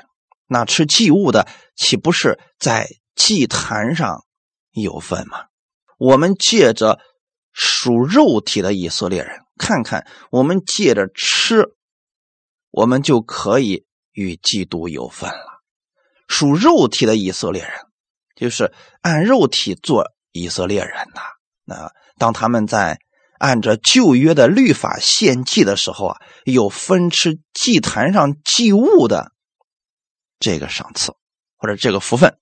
[0.46, 4.24] 那吃祭物的岂不是在祭坛上
[4.70, 5.46] 有份吗？
[5.98, 7.00] 我们借着
[7.52, 11.74] 属肉体的以色列人，看看我们借着吃，
[12.70, 15.62] 我们就可以与基督有份了。
[16.28, 17.72] 属肉体的以色列人，
[18.36, 21.22] 就是按肉体做以色列人呐。
[21.64, 23.00] 那当他们在。
[23.44, 29.32] 按着旧约的律法献祭的时候啊，有分吃祭坛上祭物的
[30.40, 31.12] 这个赏赐
[31.58, 32.38] 或者这个福分。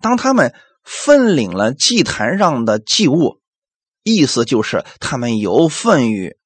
[0.00, 0.54] 当他们
[0.84, 3.40] 分领了祭坛上的祭物，
[4.04, 6.36] 意思就是他们有份于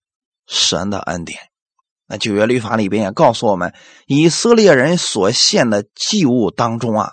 [0.49, 1.51] 神的恩典。
[2.07, 3.75] 那旧约律法里边也告诉我们，
[4.07, 7.11] 以色列人所献的祭物当中啊，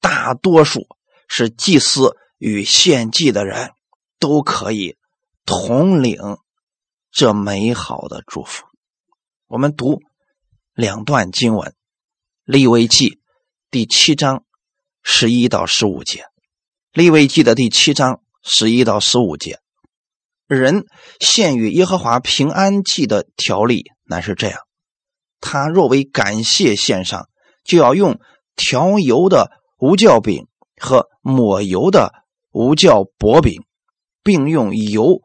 [0.00, 0.86] 大多数
[1.26, 3.72] 是祭司与献祭的人
[4.20, 4.96] 都可以。
[5.44, 6.18] 统领
[7.10, 8.64] 这美好的祝福。
[9.46, 10.00] 我们读
[10.74, 11.70] 两段经文，
[12.44, 13.10] 《利未记》
[13.70, 14.44] 第七章
[15.02, 16.22] 十一到十五节，
[16.92, 19.58] 《利未记》的第七章十一到十五节，
[20.46, 20.86] 人
[21.18, 24.60] 献与耶和华平安祭的条例乃是这样：
[25.40, 27.28] 他若为感谢献上，
[27.64, 28.20] 就要用
[28.54, 30.46] 调油的无酵饼
[30.80, 32.12] 和抹油的
[32.52, 33.64] 无酵薄饼，
[34.22, 35.22] 并用油。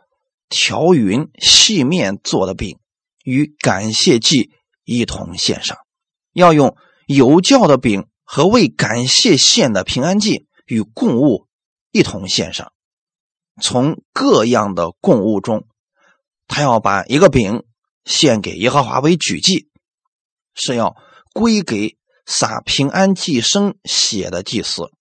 [0.49, 2.79] 调匀细面做的饼，
[3.23, 4.51] 与感谢祭
[4.83, 5.77] 一同献上；
[6.33, 6.77] 要用
[7.07, 11.47] 有酵的饼和为感谢献的平安祭与供物
[11.91, 12.71] 一同献上。
[13.61, 15.65] 从各样的供物中，
[16.47, 17.63] 他要把一个饼
[18.03, 19.69] 献给耶和华为举祭，
[20.53, 20.95] 是要
[21.33, 24.91] 归给撒平安祭生血的祭司；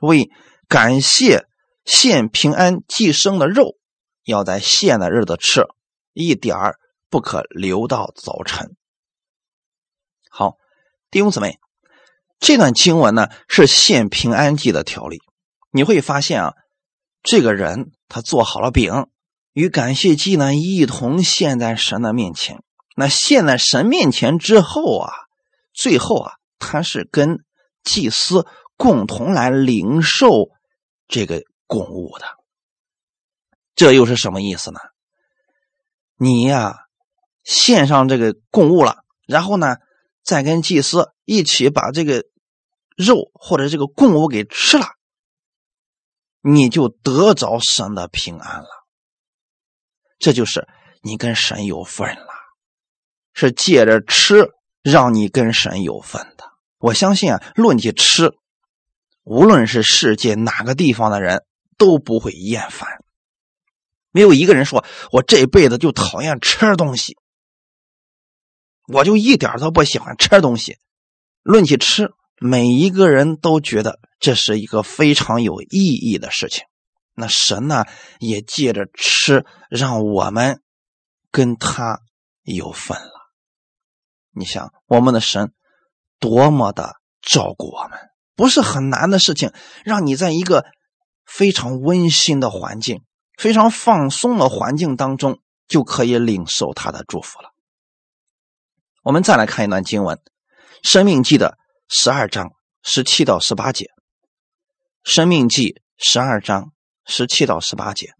[0.00, 0.30] 为
[0.68, 1.46] 感谢
[1.84, 3.76] 献平安祭生的肉。
[4.24, 5.66] 要在献的日子吃，
[6.12, 6.78] 一点儿
[7.10, 8.76] 不可留到早晨。
[10.30, 10.56] 好，
[11.10, 11.58] 弟兄姊妹，
[12.38, 15.20] 这段经文呢是献平安祭的条例。
[15.70, 16.54] 你会发现啊，
[17.22, 19.06] 这个人他做好了饼，
[19.52, 22.62] 与感谢祭呢一同献在神的面前。
[22.94, 25.12] 那献在神面前之后啊，
[25.72, 27.38] 最后啊，他是跟
[27.82, 30.50] 祭司共同来领受
[31.08, 32.26] 这个供物的。
[33.82, 34.78] 这又是什么意思呢？
[36.16, 36.84] 你呀
[37.42, 39.78] 献上这个供物了，然后呢
[40.22, 42.22] 再跟祭司一起把这个
[42.96, 44.86] 肉或者这个供物给吃了，
[46.42, 48.68] 你就得着神的平安了。
[50.20, 50.68] 这就是
[51.02, 52.28] 你跟神有份了，
[53.32, 54.52] 是借着吃
[54.84, 56.44] 让你跟神有份的。
[56.78, 58.32] 我相信啊，论起吃，
[59.24, 61.44] 无论是世界哪个地方的人
[61.76, 63.01] 都不会厌烦。
[64.12, 67.16] 没有一个人说我这辈子就讨厌吃东西，
[68.86, 70.78] 我就一点都不喜欢吃东西。
[71.42, 76.64] 论起吃，每一个人都觉得这是一个非常有意义的事情。
[77.14, 77.84] 那神呢，
[78.20, 80.62] 也借着吃，让我们
[81.30, 82.00] 跟他
[82.42, 83.12] 有份了。
[84.30, 85.52] 你想，我们的神
[86.18, 87.98] 多么的照顾我们，
[88.34, 89.52] 不是很难的事情，
[89.84, 90.64] 让你在一个
[91.26, 93.02] 非常温馨的环境、
[93.42, 97.48] 非常放松的环境当中，就可以领受他的祝福了。
[99.02, 100.16] 我们再来看一段经文，
[100.84, 102.52] 《生命记》的十二章
[102.84, 103.86] 十七到十八节，
[105.02, 106.70] 《生命记》十二章。
[107.04, 108.12] 十七到十八节，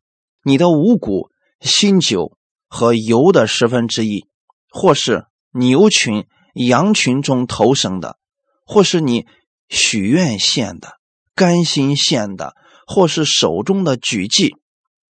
[0.42, 1.30] 你的五谷、
[1.60, 4.26] 新酒和油的十分之一，
[4.68, 8.18] 或是牛群、羊群中头生的，
[8.66, 9.28] 或是你
[9.68, 10.98] 许愿献的、
[11.36, 14.56] 甘心献的，或是手中的举祭，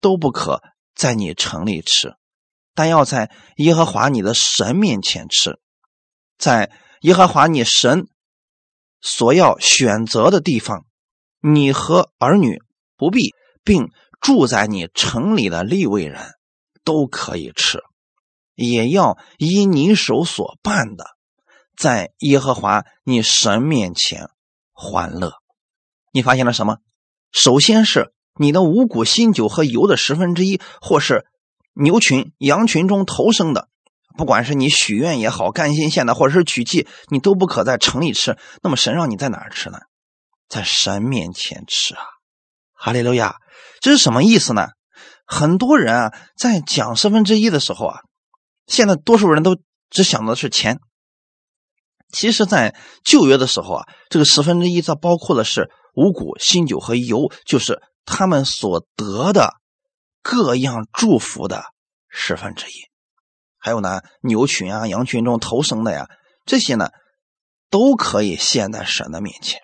[0.02, 0.62] 都不可
[0.94, 2.16] 在你城里吃，
[2.76, 5.60] 但要在耶和华你的神面前吃，
[6.38, 8.08] 在耶和华你神
[9.00, 10.86] 所要选择的地方，
[11.40, 12.62] 你和儿女
[12.98, 13.34] 不必。
[13.64, 16.34] 并住在你城里的立位人
[16.84, 17.84] 都可以吃，
[18.56, 21.06] 也要依你手所办的，
[21.78, 24.32] 在耶和华你神面前
[24.72, 25.34] 欢乐。
[26.12, 26.80] 你发现了什么？
[27.32, 31.26] 首先是你的五谷新酒和油的十分之一，或是
[31.74, 33.68] 牛群、羊群中头生的，
[34.18, 38.38] 不管是你许愿也好，甘心献的，或者是取祭，你都不可在城里吃。
[38.64, 39.78] 那么神让你在哪儿吃呢？
[40.50, 42.02] 在神面前吃啊！
[42.74, 43.36] 哈利路亚，
[43.80, 44.70] 这是什么意思呢？
[45.26, 48.00] 很多人啊，在讲十分之一的时候啊，
[48.66, 49.56] 现在多数人都
[49.92, 50.80] 只想的是钱。
[52.12, 52.76] 其实，在
[53.06, 57.82] 旧约的时候啊，这个十分之一，它包括的是五谷、新酒和油，就是
[58.14, 59.56] 他们所得的
[60.22, 61.64] 各样祝福的
[62.10, 62.74] 十分之一。
[63.58, 66.10] 还有呢，牛群啊、羊群中头生的呀，
[66.46, 66.90] 这些呢，
[67.70, 69.62] 都可以献在神的面前。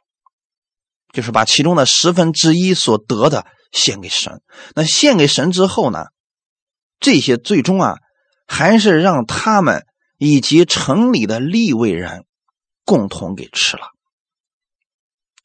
[1.12, 4.41] 就是把其中的十分之一所得的献给神，
[4.75, 6.05] 那献给神之后呢，
[6.99, 7.97] 这些最终啊，
[8.47, 9.86] 还是让他们
[10.17, 12.25] 以及城里的立位人
[12.86, 13.88] 共同给吃了。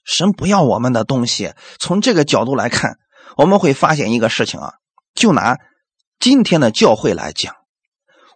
[0.05, 2.99] 神不要我们的东西，从这个角度来看，
[3.37, 4.75] 我们会发现一个事情啊，
[5.15, 5.59] 就拿
[6.19, 7.55] 今天的教会来讲，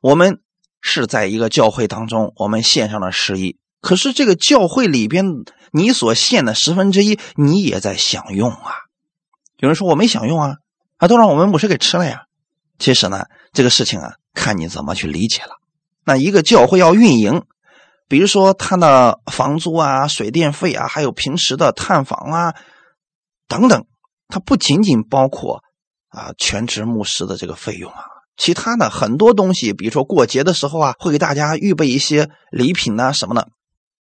[0.02, 0.40] 我们
[0.80, 3.58] 是在一个教会当中，我们献上了十一。
[3.80, 5.24] 可是这个教会里边，
[5.70, 8.72] 你所献的十分之一，你也在享用啊。
[9.58, 10.56] 有人说我没享用啊，
[10.96, 12.22] 啊，都让我们牧师给吃了呀。
[12.78, 15.50] 其实呢，这个事情啊，看你怎么去理解了。
[16.04, 17.42] 那一个教会要运营，
[18.08, 22.54] 比如说他的房租啊、水电费啊，还有平时的探访啊
[23.48, 23.86] 等等，
[24.28, 25.62] 它不仅仅包括
[26.08, 28.04] 啊全职牧师的这个费用啊。
[28.36, 33.48] 其他的很多东西，比如说过节的时候啊，会给大家预备一些礼品啊什么的。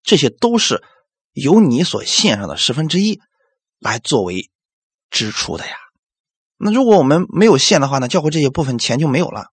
[0.03, 0.83] 这些都是
[1.33, 3.21] 由你所献上的十分之一
[3.79, 4.51] 来作为
[5.09, 5.73] 支出的呀。
[6.57, 9.47] 那如果我们没有献的话呢，教会这些部分钱就没有了。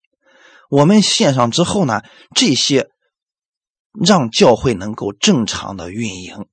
[0.69, 2.03] 我们献上之后呢，
[2.35, 2.89] 这些
[3.93, 6.47] 让教会能够正常的运营，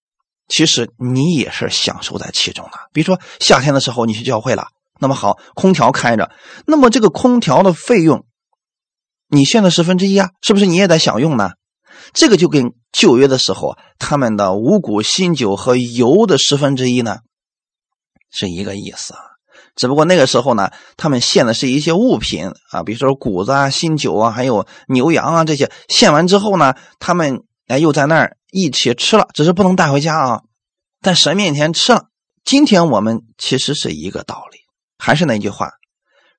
[0.47, 2.77] 其实你也是享受在其中的。
[2.91, 4.67] 比如说夏天的时候你去教会了，
[4.99, 6.31] 那么好，空调开着，
[6.65, 8.25] 那么这个空调的费用，
[9.29, 11.51] 你献的十分之一啊，是不是你也在享用呢？
[12.13, 17.19] 这个就跟旧约的时候他们的五谷、新酒和油的十分之一呢，
[18.31, 19.28] 是一个意思啊。
[19.79, 25.71] 只不过那个时候呢，他们献的是一些物品啊，比如说谷子啊、新酒啊，还有牛羊啊这些。
[25.87, 30.41] 献完之后呢，他们哎又在那儿一起吃了，只是不能带回家啊，
[31.01, 32.07] 在神面前吃了。
[32.43, 34.57] 今天我们其实是一个道理，
[34.97, 35.71] 还是那句话，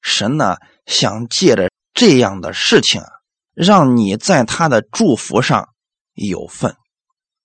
[0.03, 3.09] 神呢想借着这样的事情啊。
[3.55, 5.70] 让你在他的祝福上
[6.12, 6.76] 有份，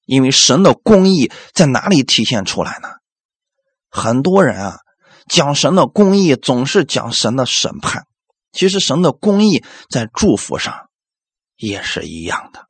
[0.05, 2.89] 因为神的公义在哪里体现出来呢？
[3.89, 4.77] 很多人啊，
[5.27, 8.05] 讲神的公义总是讲神的审判，
[8.51, 10.89] 其实神的公义在祝福上
[11.57, 12.67] 也是一样的。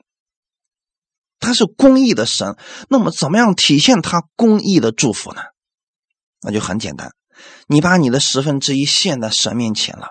[1.39, 2.57] 他是公义的神，
[2.89, 5.41] 那么怎么样体现他公义的祝福呢？
[6.41, 7.11] 那就很简单，
[7.67, 10.07] 你把你的十分之一献在神面前了，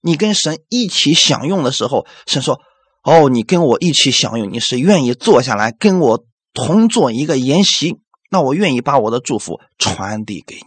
[0.00, 2.60] 你跟神一起享用的时候，神说
[3.04, 7.96] ：“哦，你跟我一起享用，你是愿意坐下来跟我同坐一个筵席，
[8.30, 10.62] 那我愿意把我的祝福传递给你。”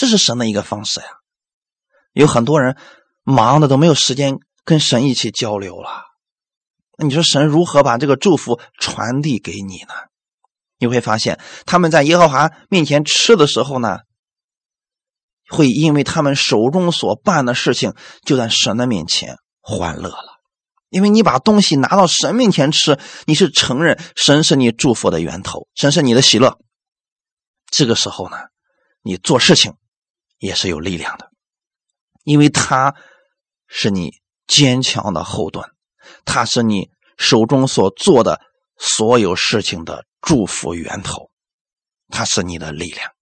[0.00, 1.06] 这是神的一个方式呀。
[2.14, 2.78] 有很多人
[3.22, 5.90] 忙的都没有时间跟神一起交流了，
[6.96, 9.92] 那你说神如何把这个祝福传递给你呢？
[10.78, 13.98] 你会发现他们在耶和华面前吃的时候呢？
[15.50, 17.92] 会因为他们手中所办的事情，
[18.24, 20.40] 就在神的面前欢乐了。
[20.88, 26.58] 因为你把东西拿到神面前吃，你是承认神是你祝福的源头，神是你的喜乐。
[27.70, 28.38] 这个时候呢，
[29.02, 29.74] 你做事情
[30.40, 31.30] 也是有力量的，
[32.24, 32.96] 因为他
[33.68, 34.14] 是你
[34.48, 35.70] 坚强的后盾，
[36.24, 38.40] 他是你手中所做的
[38.76, 41.30] 所有事情的祝福源头，
[42.08, 43.12] 他是你的力量。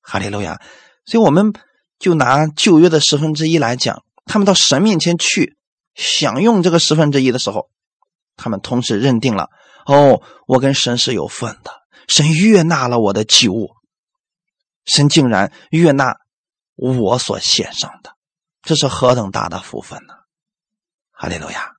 [0.00, 0.60] 哈利路亚。
[1.04, 1.52] 所以，我们
[1.98, 5.56] 就拿旧约的十分之一来讲，他们到神面前去
[5.94, 7.68] 享用这个十分之一的时候，
[8.36, 9.50] 他们同时认定了：
[9.84, 11.72] 哦，我跟神是有份的，
[12.08, 13.74] 神悦纳了我的祭物，
[14.86, 16.16] 神竟然悦纳
[16.74, 18.16] 我所献上的，
[18.62, 20.14] 这是何等大的福分呢！
[21.10, 21.72] 哈利路亚！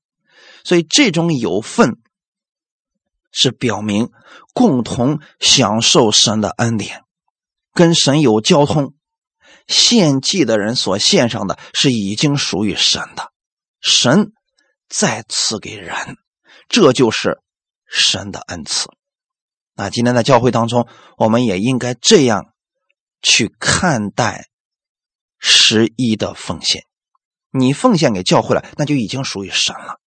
[0.63, 1.97] 所以，这种有份
[3.31, 4.11] 是表明
[4.53, 7.03] 共同享受神的恩典，
[7.73, 8.93] 跟神有交通。
[9.65, 13.31] 献祭的人所献上的是已经属于神的，
[13.79, 14.33] 神
[14.89, 16.17] 再赐给人，
[16.67, 17.39] 这就是
[17.87, 18.89] 神的恩赐。
[19.73, 22.53] 那今天在教会当中，我们也应该这样
[23.21, 24.49] 去看待
[25.45, 26.85] 十一的奉献。
[27.51, 29.99] 你奉献给教会了，那就已经属于神了。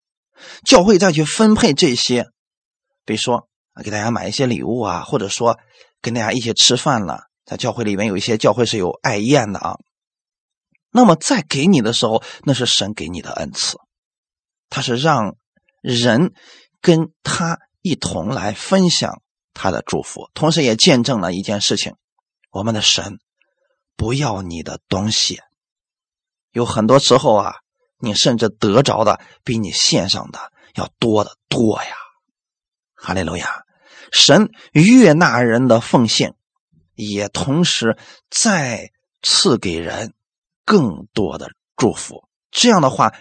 [0.63, 2.27] 教会再去分配这些，
[3.03, 3.49] 比如说
[3.83, 5.59] 给大家买一些礼物啊，或者说
[6.01, 7.25] 跟大家一起吃饭了。
[7.45, 9.75] 在教会里面有一些教会是有爱宴的啊，
[10.89, 13.77] 那么在给你的时候，那是神给你的恩赐，
[14.69, 15.35] 他是让
[15.81, 16.33] 人
[16.81, 19.21] 跟他一同来分享
[19.53, 21.93] 他的祝福，同时也见证了一件事情：
[22.49, 23.19] 我们的神
[23.95, 25.39] 不要你的东西。
[26.51, 27.55] 有很多时候啊，
[27.99, 31.89] 你甚至得着的比你献上的要多得多呀！
[32.93, 33.63] 哈利路亚，
[34.11, 36.35] 神悦纳人的奉献。
[36.97, 37.97] 也同时
[38.29, 38.89] 再
[39.21, 40.13] 赐给人
[40.63, 43.13] 更多的祝福，这样的话，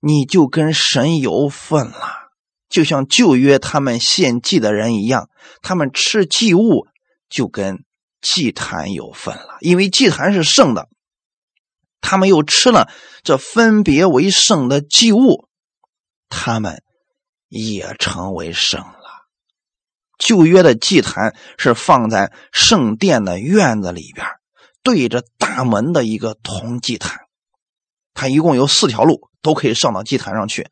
[0.00, 2.30] 你就跟神有份了。
[2.70, 5.28] 就像旧约他们献祭的人一样，
[5.60, 6.86] 他们吃祭物
[7.28, 7.84] 就跟
[8.20, 10.88] 祭坛有份了，因为祭坛是圣的，
[12.00, 12.90] 他们又吃了
[13.22, 15.48] 这分别为圣的祭物，
[16.28, 16.82] 他们
[17.48, 19.26] 也成为圣了。
[20.18, 24.26] 旧约的祭坛是放在圣殿的院子里边，
[24.82, 27.20] 对着大门的一个铜祭坛，
[28.12, 30.68] 它一共有四条路，都可以上到祭坛上去。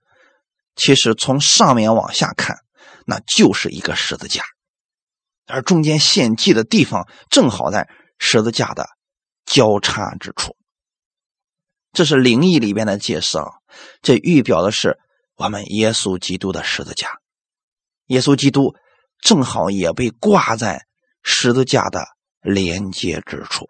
[0.76, 2.58] 其实从上面往下看，
[3.06, 4.44] 那就是一个十字架，
[5.48, 8.88] 而中间献祭的地方正好在十字架的
[9.44, 10.56] 交叉之处。
[11.92, 13.46] 这是灵异里边的解释啊，
[14.02, 14.98] 这预表的是
[15.34, 17.08] 我们耶稣基督的十字架，
[18.06, 18.76] 耶稣基督。
[19.20, 20.86] 正好也被挂在
[21.24, 22.06] 十字架的
[22.40, 23.68] 连接之处，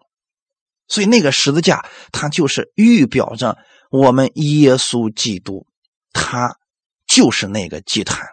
[0.86, 3.56] 所以那个十字架它就是预表着
[3.90, 5.66] 我们耶稣基督，
[6.12, 6.58] 他
[7.06, 8.26] 就是那个祭坛，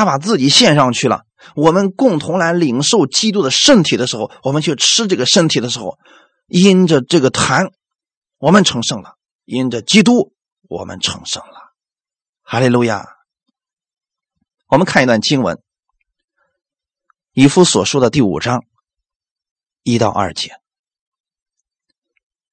[0.00, 1.24] 他把自己献上去了。
[1.54, 5.98] 我们共同来领受基督的身体的时候，我们去吃这个身体的时候，
[6.46, 7.70] 因着这个坛，
[8.38, 10.32] 我们成圣了；因着基督，
[10.68, 11.74] 我们成圣了。
[12.42, 13.06] 哈利路亚！
[14.68, 15.62] 我们看一段经文。
[17.32, 18.64] 以夫所说的第五章
[19.82, 20.56] 一到二节，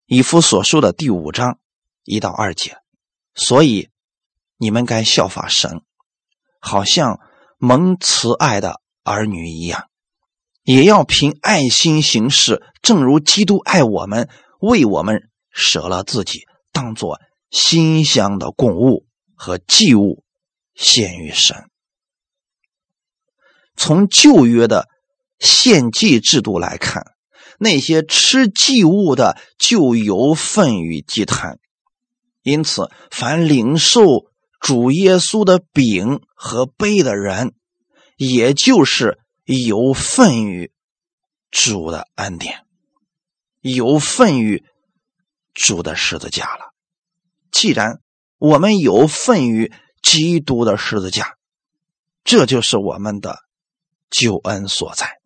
[0.05, 1.59] 以夫所说的第五章
[2.03, 2.77] 一到二节，
[3.33, 3.89] 所以
[4.57, 5.81] 你们该效法神，
[6.59, 7.19] 好像
[7.57, 9.89] 蒙慈爱的儿女一样，
[10.63, 14.29] 也要凭爱心行事，正如基督爱我们，
[14.59, 17.19] 为我们舍了自己，当做
[17.49, 19.05] 馨香的供物
[19.35, 20.23] 和祭物
[20.75, 21.69] 献于神。
[23.75, 24.87] 从旧约的
[25.39, 27.13] 献祭制度来看，
[27.59, 31.59] 那些吃祭物的就有份于祭坛，
[32.43, 34.25] 因此，凡领受
[34.59, 37.53] 主耶稣的饼和杯的人，
[38.15, 40.71] 也就是有份于
[41.51, 42.65] 主的恩典，
[43.61, 44.63] 有份于
[45.53, 46.73] 主的十字架了。
[47.51, 47.99] 既然
[48.37, 51.35] 我们有份于基督的十字架，
[52.23, 53.39] 这就是我们的。
[54.09, 55.19] 救恩所在，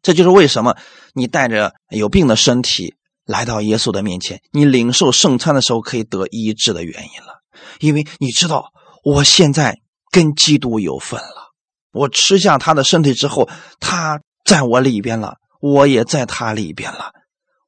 [0.00, 0.78] 这就是为什么
[1.12, 2.94] 你带着有病的身体
[3.26, 7.33] 来到耶稣的面前，你领受圣餐的时候可以得医治的原因了，
[7.80, 9.80] 因为你知道我现在
[10.10, 11.52] 跟基督有份了，
[11.92, 13.48] 我吃下他的身体之后，
[13.80, 17.12] 他在我里边了，我也在他里边了，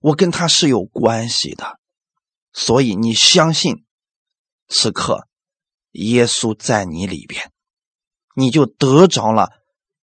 [0.01, 1.79] 我跟他是有关系的，
[2.53, 3.85] 所以你相信，
[4.69, 5.27] 此刻
[5.93, 7.51] 耶稣在你里边，
[8.35, 9.51] 你就得着了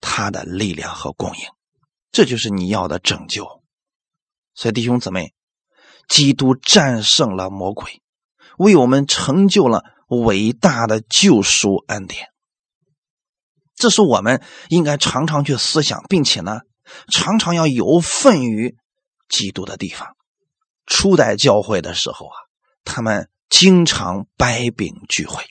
[0.00, 1.42] 他的力量和供应，
[2.10, 3.62] 这就是你要的拯救。
[4.54, 5.34] 所以弟兄姊妹。
[6.08, 8.02] 基督战胜了魔鬼，
[8.58, 12.26] 为我们成就了伟大的救赎恩典。
[13.74, 16.60] 这是我们应该常常去思想，并且呢，
[17.10, 18.76] 常常要有份于
[19.28, 20.08] 基督的地方。
[20.86, 22.36] 初代教会的时候啊，
[22.84, 25.42] 他们经常掰饼聚会，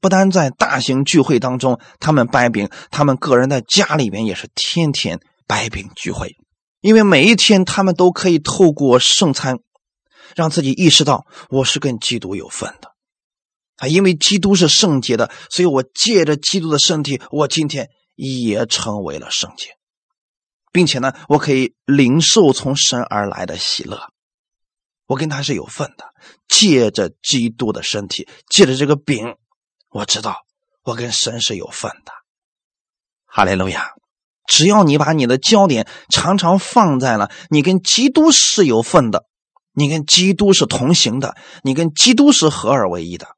[0.00, 6.36] 不单在大型聚会当中他们掰饼，他们个人的家里面也是天天掰饼聚会，
[6.80, 9.58] 因为每一天他们都可以透过圣餐。
[10.36, 12.92] 让自己意识到我是跟基督有份的，
[13.76, 19.76] 啊，因为基督是圣洁的，所以我借着基督的身体，我今天也成为了圣洁，
[20.72, 24.12] 并且呢，我可以领受从神而来的喜乐，
[25.06, 26.04] 我跟他是有份的。
[26.48, 29.36] 借着基督的身体，借着这个饼，
[29.90, 30.44] 我知道
[30.82, 32.12] 我跟神是有份的。
[33.24, 33.92] 哈利路亚！
[34.46, 39.27] 只要你把你的焦点常常放在了你跟基督是有份的。
[39.78, 43.28] 你跟基督是同行的，你跟基督是合二为一的，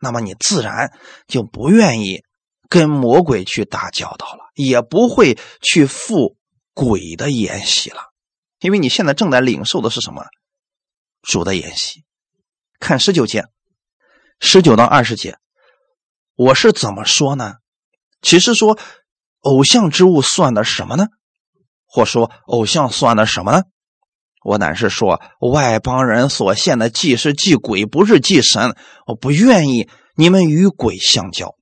[0.00, 0.96] 那么你自然
[1.26, 2.24] 就不愿意
[2.70, 6.38] 跟魔鬼去打交道了，也不会去赴
[6.72, 8.00] 鬼的筵席了，
[8.60, 10.24] 因为你现在正在领受的是什么？
[11.20, 12.02] 主的筵席。
[12.80, 13.44] 看十九节，
[14.40, 15.36] 十九到二十节，
[16.34, 17.56] 我是怎么说呢？
[18.22, 18.78] 其实说
[19.40, 21.08] 偶像之物算的什么呢？
[21.84, 23.64] 或说偶像算的什么呢？
[24.44, 28.76] 我乃是说，外邦人所献的祭是祭鬼，不是祭神。
[29.06, 31.54] 我不愿意你们与鬼相交。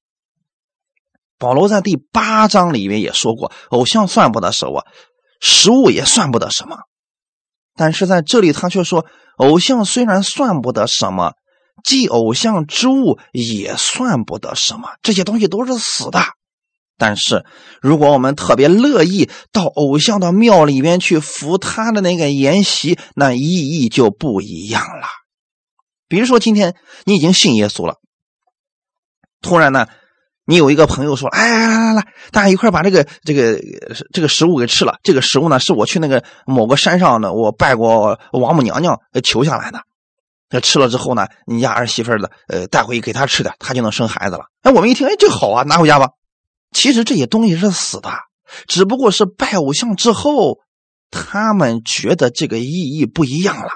[1.38, 4.84] 保罗在第八章里面也说过，偶像算不得什么，
[5.40, 6.78] 食物也算不得什么。
[7.76, 9.06] 但是在这里他却说，
[9.36, 11.32] 偶像虽然算不得什么，
[11.82, 16.20] 祭偶像之物也算不得什么，这些东西都是死的。
[17.00, 17.46] 但是，
[17.80, 25.06] 如果我们特别乐意到偶像的庙里边去服他的那个筵席，那意义就不一样了。
[26.08, 27.94] 比如说，今天你已经信耶稣了，
[29.40, 29.86] 突然呢，
[30.44, 33.58] 你有一个朋友说：“哎，来来来，大家一块把这个这个
[34.12, 34.98] 这个食物给吃了。
[35.02, 39.80] 这个食物呢，是我去那个某个山上呢，我拜过王母娘娘求下来的。
[40.50, 44.44] 这吃了之后呢，你家儿媳妇的呃带回去给他吃的，他就能生孩子了。
[44.62, 46.10] 哎，我们一听，哎，这好啊，拿回家吧。”
[46.72, 48.12] 其实这些东西是死的，
[48.66, 50.58] 只不过是拜偶像之后，
[51.10, 53.70] 他们觉得这个意义不一样了。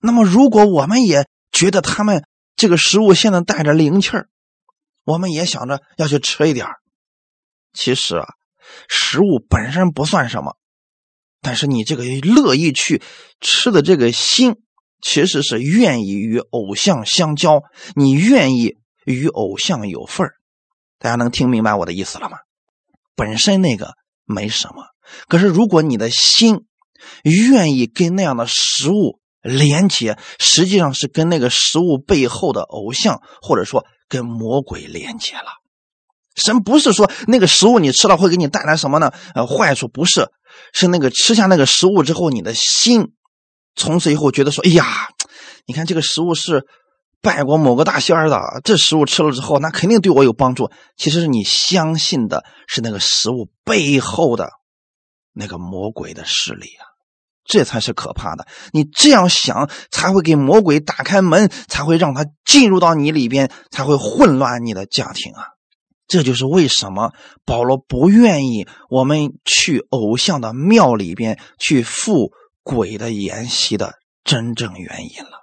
[0.00, 2.24] 那么，如果我们也觉得他们
[2.56, 4.28] 这个食物现在带着灵气儿，
[5.04, 6.66] 我们也想着要去吃一点
[7.72, 8.28] 其实啊，
[8.88, 10.56] 食物本身不算什么，
[11.42, 13.02] 但是你这个乐意去
[13.40, 14.56] 吃的这个心，
[15.02, 17.62] 其实是愿意与偶像相交，
[17.94, 20.34] 你愿意与偶像有份儿。
[21.00, 22.36] 大家能听明白我的意思了吗？
[23.16, 23.94] 本身那个
[24.26, 24.84] 没什么，
[25.28, 26.66] 可是如果你的心
[27.22, 35.46] 愿意跟那样的食物连接，实际上是跟那个食物背后的偶像，或者说跟魔鬼连接了。
[36.36, 39.10] 神不是说那个食物你吃了会给你带来什么呢？
[39.34, 40.28] 呃，坏处不是，
[40.74, 43.12] 是那个吃下那个食物之后，你的心
[43.74, 45.08] 从此以后觉得说，哎呀，
[45.64, 46.66] 你看这个食物是。
[47.22, 50.70] 拜过某个大仙的，这食物吃了之后，那肯定对我有帮助。
[50.96, 54.50] 其实是你相信的是那个食物背后的
[55.32, 56.84] 那个魔鬼的势力啊，
[57.44, 58.46] 这才是可怕的。
[58.72, 65.44] 你这样想，才会给魔鬼打开门，才会让他进入到你里边，才会混乱你的家庭啊。
[66.08, 67.12] 这就是为什么
[67.44, 72.32] 保罗不愿意我们去偶像的庙里边去赴
[72.64, 73.94] 鬼的筵席的
[74.24, 75.39] 真正原因了。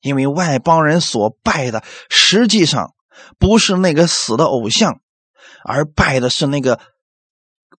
[0.00, 2.94] 因为外邦人所拜的，实际上
[3.38, 5.00] 不是那个死的偶像，
[5.64, 6.80] 而拜的是那个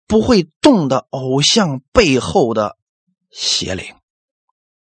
[0.07, 2.77] 不会动的偶像背后的
[3.31, 3.95] 邪灵。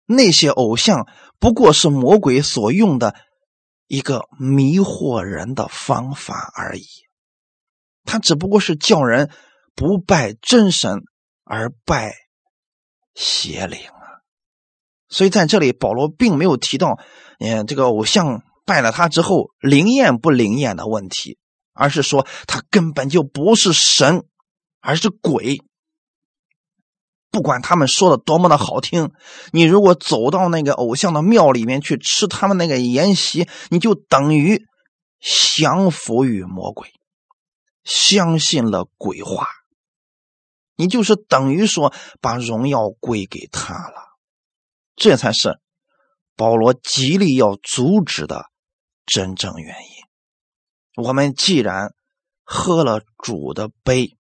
[0.07, 1.09] 那些偶像
[1.39, 3.15] 不过是魔鬼所用的
[3.87, 6.85] 一个迷惑人的方法而已。
[8.05, 9.31] 他只不过是叫人
[9.75, 11.05] 不拜真神，
[11.43, 12.15] 而拜
[13.15, 13.81] 邪灵。
[15.15, 16.99] 所以在这里，保罗并没有提到，
[17.39, 21.39] 嗯，这个偶像拜了他之后灵验不灵验的问题，
[21.73, 24.25] 而是说他根本就不是神，
[24.81, 25.63] 而是鬼。
[27.31, 29.13] 不管他们说的多么的好听，
[29.53, 34.67] 你如果走到那个偶像的庙里面去吃他们那个筵席，你就等于
[35.21, 36.89] 降服于魔鬼，
[37.85, 39.47] 相信了鬼话，
[40.75, 44.04] 你就是等于说把荣耀归给他了。
[44.97, 45.61] 这才是
[46.37, 48.51] 保罗极力要阻止的
[49.07, 51.05] 真正原因。
[51.05, 51.95] 我们既然
[52.43, 54.17] 喝了主的杯。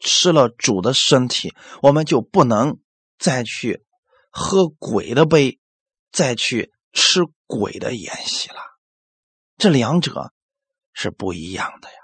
[0.00, 2.78] 吃了主的身体，我们就不能
[3.18, 3.86] 再去
[4.28, 5.58] 喝鬼的杯，
[6.12, 8.56] 再去吃鬼的筵席了。
[9.56, 10.34] 这两者
[10.92, 11.96] 是不一样的呀。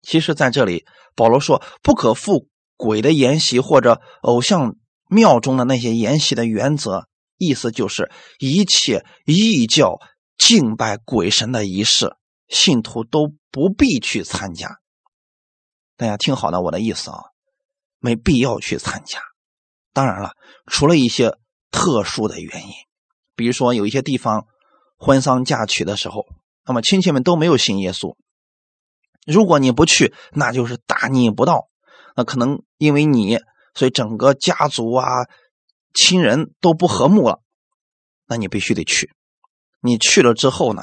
[0.00, 4.76] 其实，在这里，保罗说不可负鬼的筵席或者偶像
[5.10, 9.98] 庙中的那些筵席的原则，意思就是一切异教
[10.38, 12.14] 敬拜鬼神的仪式，
[12.48, 14.78] 信徒都不必去参加。
[15.96, 17.18] 大家听好了，我的意思啊，
[17.98, 19.20] 没必要去参加。
[19.92, 20.32] 当然了，
[20.66, 21.36] 除了一些
[21.70, 22.72] 特殊的原因，
[23.34, 24.46] 比如说有一些地方
[24.96, 26.24] 婚丧嫁娶的时候，
[26.64, 28.14] 那么亲戚们都没有信耶稣，
[29.26, 31.68] 如果你不去，那就是大逆不道。
[32.16, 33.38] 那可能因为你，
[33.80, 35.24] 所以整个家族啊、
[35.94, 37.40] 亲人都不和睦了，
[38.26, 39.10] 那你必须得去。
[39.80, 40.82] 你去了之后呢，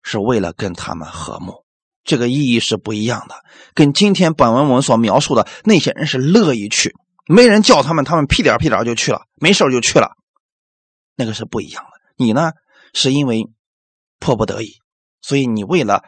[0.00, 1.64] 是为了跟他们和睦。
[2.04, 3.34] 这个意义是不一样的，
[3.74, 6.94] 跟今天本文我们所描述的那些人是乐意去，
[7.26, 10.12] 没人叫他们，他们屁颠屁颠就去了，没事就去了，
[11.16, 11.90] 那个是不一样的。
[12.14, 12.52] 你呢，
[12.92, 13.50] 是因为
[14.20, 14.76] 迫不得已，
[15.20, 16.04] 所以你为了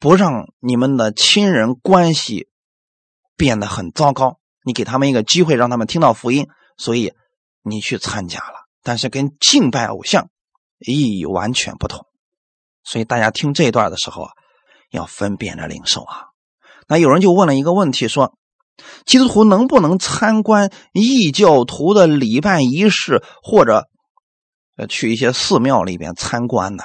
[0.00, 2.48] 不让你们的亲人关系
[3.36, 7.12] 变得很糟糕，你给他们一个机会，让他们听到福音，所以
[7.62, 8.66] 你去参加了。
[8.82, 10.28] 但是跟敬拜偶像
[10.78, 12.04] 意义完全不同，
[12.82, 14.32] 所以大家听这一段的时候啊。
[14.90, 16.26] 要分辨着领受啊！
[16.86, 18.38] 那有人就问了一个问题，说：
[19.04, 23.88] 基督徒能不能参观异教徒的礼拜仪式，或者
[24.76, 26.84] 呃去一些寺庙里边参观呢？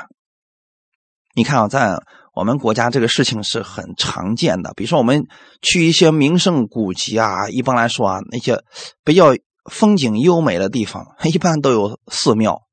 [1.35, 2.01] 你看啊，在
[2.33, 4.73] 我们国家这个事情是很常见的。
[4.75, 5.27] 比如说，我们
[5.61, 8.63] 去一些名胜古迹啊，一般来说啊，那些
[9.03, 9.35] 比较
[9.71, 12.63] 风景优美的地方， 一般都有寺庙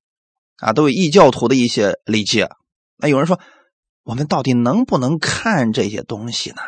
[0.58, 2.48] 啊，都有异教徒的一些礼节。
[2.96, 3.40] 那有人说。
[4.08, 6.62] 我们到底能不能看这些东西呢？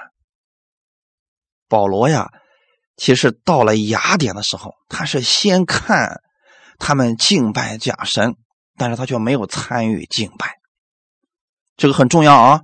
[1.68, 2.30] 保罗呀，
[2.96, 6.20] 其实到了雅典的时候，他是先看
[6.80, 8.34] 他们敬拜假神，
[8.76, 10.56] 但是他却没有参与敬拜，
[11.76, 12.62] 这个很重要啊。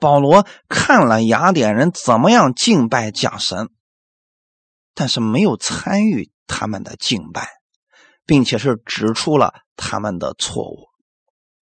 [0.00, 3.68] 保罗看了雅典人怎么样敬拜假神，
[4.94, 7.48] 但是没有参与他们的敬拜，
[8.24, 10.88] 并且是指出了他们的错误。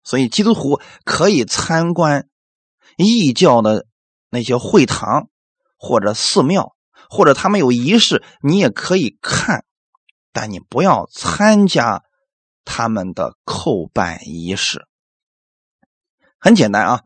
[0.03, 2.29] 所以，基督徒可以参观
[2.95, 3.85] 异教的
[4.29, 5.27] 那些会堂
[5.77, 6.75] 或者寺庙，
[7.09, 9.65] 或者他们有仪式，你也可以看，
[10.31, 12.03] 但你不要参加
[12.63, 14.87] 他们的叩拜仪式。
[16.39, 17.03] 很简单啊，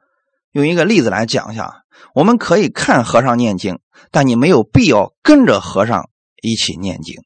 [0.52, 1.84] 用一个例子来讲一下：
[2.14, 3.80] 我们可以看和尚念经，
[4.12, 6.10] 但你没有必要跟着和尚
[6.42, 7.24] 一起念经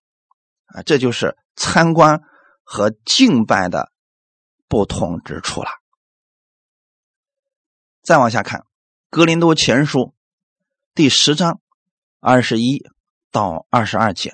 [0.66, 0.82] 啊。
[0.84, 2.22] 这就是参观
[2.64, 3.92] 和敬拜的。
[4.68, 5.70] 不同之处了。
[8.02, 8.62] 再往下看，
[9.12, 10.00] 《格林多前书》
[10.96, 11.62] 第十章
[12.20, 12.84] 二十一
[13.32, 14.34] 到二十二节：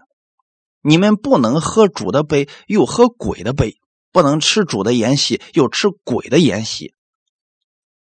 [0.82, 3.78] 你们不能喝主的杯，又喝鬼的杯；
[4.14, 6.96] 不能吃主的筵席，又吃鬼的筵席。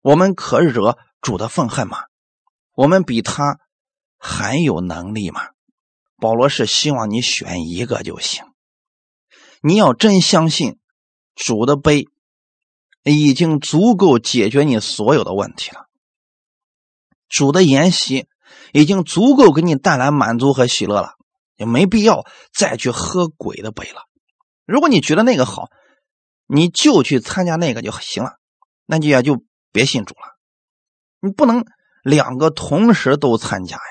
[0.01, 2.03] 我们可惹主的愤恨吗？
[2.73, 3.59] 我们比他
[4.17, 5.49] 还有能力吗？
[6.17, 8.45] 保罗是希望你选一个就行。
[9.61, 10.79] 你要真相信
[11.35, 12.07] 主的杯。
[13.03, 15.87] 已经足够解决你所有的问题了。
[17.27, 18.27] 主的筵席
[18.73, 21.15] 已经足够给你带来满足和喜乐了，
[21.55, 24.03] 也没必要再去喝鬼的杯了。
[24.67, 25.71] 如果你觉得那个好，
[26.45, 28.33] 你就去参加那个就行了，
[28.85, 30.37] 那你也就别信主了。
[31.19, 31.65] 你不能
[32.03, 33.81] 两个同时都参加呀，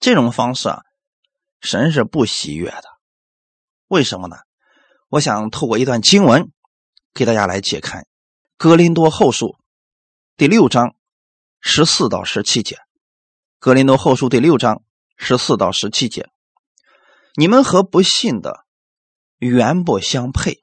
[0.00, 0.82] 这种方式啊，
[1.60, 2.84] 神是不喜悦的。
[3.86, 4.36] 为什么呢？
[5.08, 6.50] 我想透过一段经文
[7.14, 8.04] 给大家来解开。
[8.56, 9.56] 格林多后书
[10.36, 10.94] 第六章
[11.60, 12.76] 十四到十七节，
[13.58, 14.82] 格林多后书第六章
[15.16, 16.28] 十四到十七节，
[17.36, 18.66] 你们和不信的
[19.38, 20.60] 原不相配，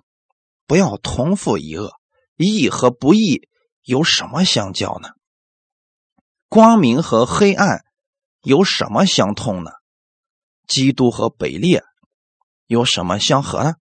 [0.68, 1.94] 不要同父一恶。
[2.38, 3.48] 义和不义
[3.86, 5.10] 有什么相交呢？
[6.50, 7.86] 光明和黑暗
[8.42, 9.72] 有什么相通呢？
[10.68, 11.84] 基督和北列
[12.66, 13.76] 有什么相合呢？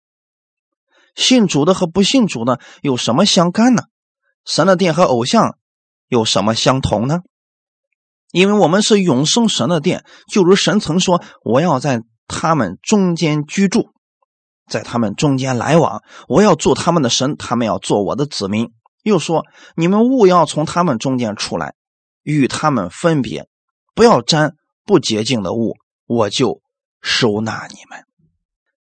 [1.15, 3.85] 信主的和不信主的有什么相干呢？
[4.45, 5.57] 神的殿和偶像
[6.09, 7.21] 有什么相同呢？
[8.31, 13.91] 因为我们是永生神的殿，就如神曾说：“我要在他们中间居住，
[14.69, 18.69] 在他们中间来往，我要做他们的神，他们要做我的子民。”
[19.05, 19.45] 又说
[19.77, 21.75] ：“你们勿要从他们中间出来，
[22.23, 23.47] 与他们分别，
[23.95, 25.75] 不要沾不洁净的物，
[26.07, 26.63] 我就
[27.01, 28.05] 收纳你们。”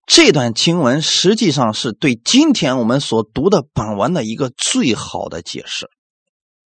[0.07, 5.89] 这段经文实际上是对今天我们所读的本文的一个最好的解释。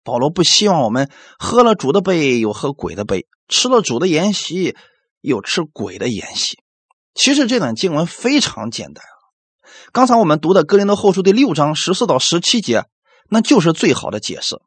[0.03, 4.75] 保罗不希望我们喝了主的杯又喝鬼的杯，吃了主的筵席
[5.21, 6.57] 又吃鬼的筵席。
[7.13, 9.03] 其实这段经文非常简单
[9.91, 12.85] 刚才我们读的《格林德后书》第六章十四到十七节，
[13.29, 14.61] 那就是最好的解释。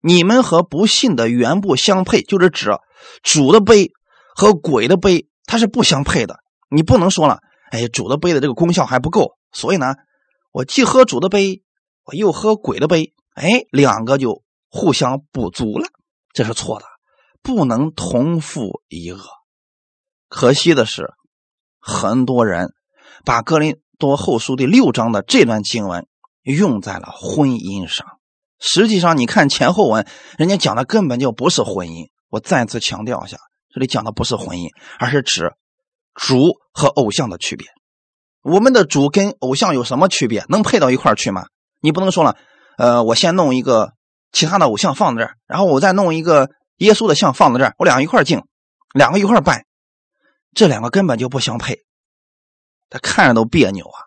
[0.00, 2.70] 你们和不信的原不相配，就是指
[3.22, 3.92] 主的杯
[4.34, 6.40] 和鬼的杯，它是不相配的。
[6.70, 7.40] 你不能说了。
[7.70, 9.94] 哎，主的杯的这个功效还不够，所以呢，
[10.52, 11.64] 我既喝主的杯，
[12.04, 15.88] 我又喝鬼的杯，哎，两个就互相补足了，
[16.32, 16.84] 这是错的，
[17.42, 19.18] 不能同负一恶。
[20.28, 21.14] 可惜的是，
[21.80, 22.74] 很多人
[23.24, 26.06] 把哥林多后书第六章的这段经文
[26.44, 28.06] 用在了婚姻上，
[28.60, 30.06] 实际上你看前后文，
[30.38, 32.10] 人家讲的根本就不是婚姻。
[32.28, 33.38] 我再次强调一下，
[33.72, 34.68] 这里讲的不是婚姻，
[34.98, 35.52] 而是指。
[36.16, 37.66] 主和偶像的区别，
[38.40, 40.44] 我们的主跟偶像有什么区别？
[40.48, 41.46] 能配到一块去吗？
[41.80, 42.36] 你不能说了，
[42.78, 43.94] 呃，我先弄一个
[44.30, 48.44] 其他的偶像放在这儿，然后我再弄一个耶稣的像放在这儿，我两个一块敬，
[48.92, 49.64] 两个一块拜，
[50.54, 51.80] 这两个根本就不相配，
[52.90, 53.98] 他看着都别扭啊。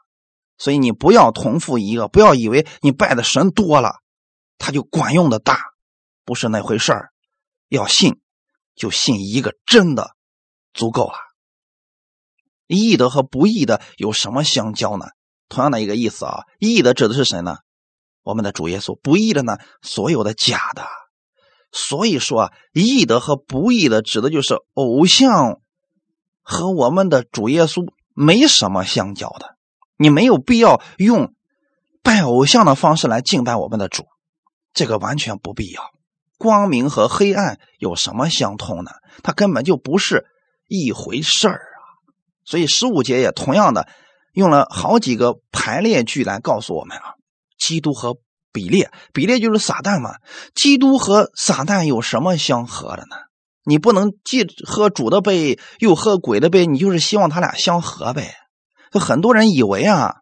[0.57, 3.97] 所以你不要同父一个，不要以为你拜的神多了，
[4.57, 5.59] 他就管用的大，
[6.25, 7.09] 不是那回事儿。
[7.69, 8.19] 要信，
[8.75, 10.15] 就信一个真的，
[10.73, 11.15] 足够了。
[12.67, 15.07] 义的和不义的有什么相交呢？
[15.49, 17.57] 同样的一个意思啊，义的指的是谁呢？
[18.23, 18.97] 我们的主耶稣。
[19.01, 20.87] 不义的呢，所有的假的。
[21.71, 25.59] 所以说，义的和不义的指的就是偶像
[26.41, 29.56] 和我们的主耶稣没什么相交的。
[29.97, 31.33] 你没有必要用
[32.03, 34.05] 拜偶像的方式来敬拜我们的主，
[34.73, 35.81] 这个完全不必要。
[36.37, 38.91] 光明和黑暗有什么相通呢？
[39.23, 40.25] 它根本就不是
[40.67, 41.81] 一回事儿啊。
[42.45, 43.87] 所以十五节也同样的
[44.33, 47.15] 用了好几个排列句来告诉我们啊，
[47.57, 48.17] 基督和
[48.53, 50.11] 比列，比列就是撒旦嘛。
[50.53, 53.17] 基督和撒旦有什么相合的呢？
[53.65, 58.35] 你不能既喝主的杯又喝鬼的杯，你就是希望他俩相合呗。
[58.97, 60.15] 就很多人以为啊，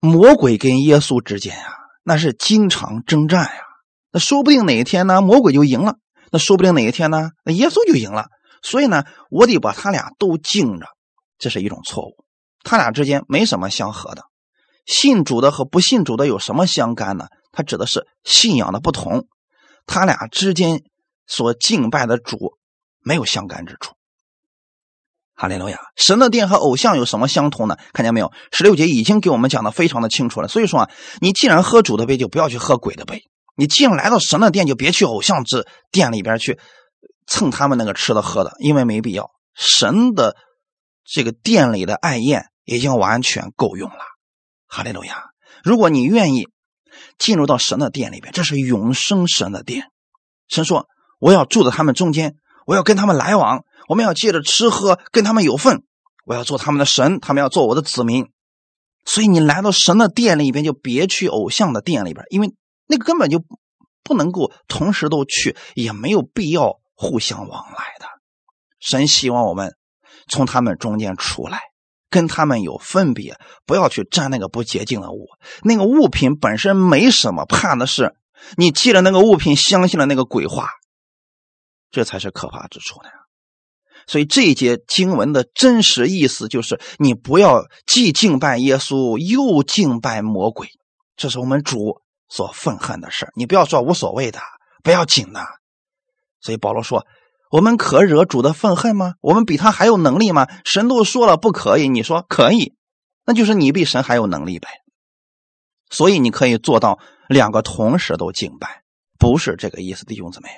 [0.00, 3.60] 魔鬼跟耶稣之间呀，那是经常征战呀。
[4.10, 5.96] 那说不定哪一天呢，魔鬼就赢了；
[6.30, 8.28] 那说不定哪一天呢，那耶稣就赢了。
[8.62, 10.86] 所以呢，我得把他俩都敬着。
[11.36, 12.24] 这是一种错误，
[12.64, 14.22] 他俩之间没什么相合的。
[14.86, 17.26] 信主的和不信主的有什么相干呢？
[17.52, 19.26] 他指的是信仰的不同，
[19.84, 20.82] 他俩之间
[21.26, 22.56] 所敬拜的主
[23.02, 23.92] 没有相干之处。
[25.42, 25.80] 哈利路亚！
[25.96, 27.76] 神的殿和偶像有什么相同呢？
[27.92, 28.30] 看见没有？
[28.52, 30.46] 十六节已经给我们讲的非常的清楚了。
[30.46, 30.90] 所以说啊，
[31.20, 33.22] 你既然喝主的杯，就不要去喝鬼的杯；
[33.56, 36.60] 你既然来到神的殿，就别去偶像之殿里边去
[37.26, 39.32] 蹭他们那个吃的喝的，因为没必要。
[39.56, 40.36] 神的。
[41.04, 43.98] 这个店里的爱宴已经完全够用了，
[44.68, 45.24] 哈利路亚！
[45.64, 46.46] 如果你愿意
[47.18, 49.88] 进入到神的殿里边，这是永生神的殿。
[50.48, 50.86] 神说
[51.18, 52.36] ：“我要住在他们中间，
[52.66, 55.82] 我要跟他们来往，我们要借着吃喝跟他们有份，
[56.24, 58.28] 我要做他们的神，他们要做我的子民。”
[59.04, 62.54] 所以你来到神的殿里边，就别去偶像的殿里边，因为
[62.86, 63.42] 那个根本就
[64.02, 68.06] 不能够同时都去，也没有必要互相往来的。
[68.80, 69.74] 神希望我们。
[70.28, 71.60] 从他们中间出来，
[72.08, 73.36] 跟他们有分别，
[73.66, 75.26] 不要去沾那个不洁净的物。
[75.62, 78.14] 那个物品本身没什么，怕的是
[78.56, 80.68] 你借了那个物品，相信了那个鬼话，
[81.92, 83.08] 这才是可怕之处呢。
[84.08, 90.66] 所以这一节经文的真实意思就是：你不要既敬拜耶稣，又敬拜魔鬼。
[91.14, 94.40] 这是我们主所愤恨的事你不要说无所谓的，
[94.82, 95.46] 不要紧的。
[96.40, 97.06] 所以保罗说。
[97.52, 99.12] 我们可惹主的愤恨吗？
[99.20, 100.48] 我们比他还有能力吗？
[100.64, 102.72] 神都说了不可以，你说可以，
[103.26, 104.70] 那就是你比神还有能力呗。
[105.90, 108.80] 所以你可以做到两个同时都敬拜，
[109.18, 110.48] 不是这个意思，弟兄姊妹。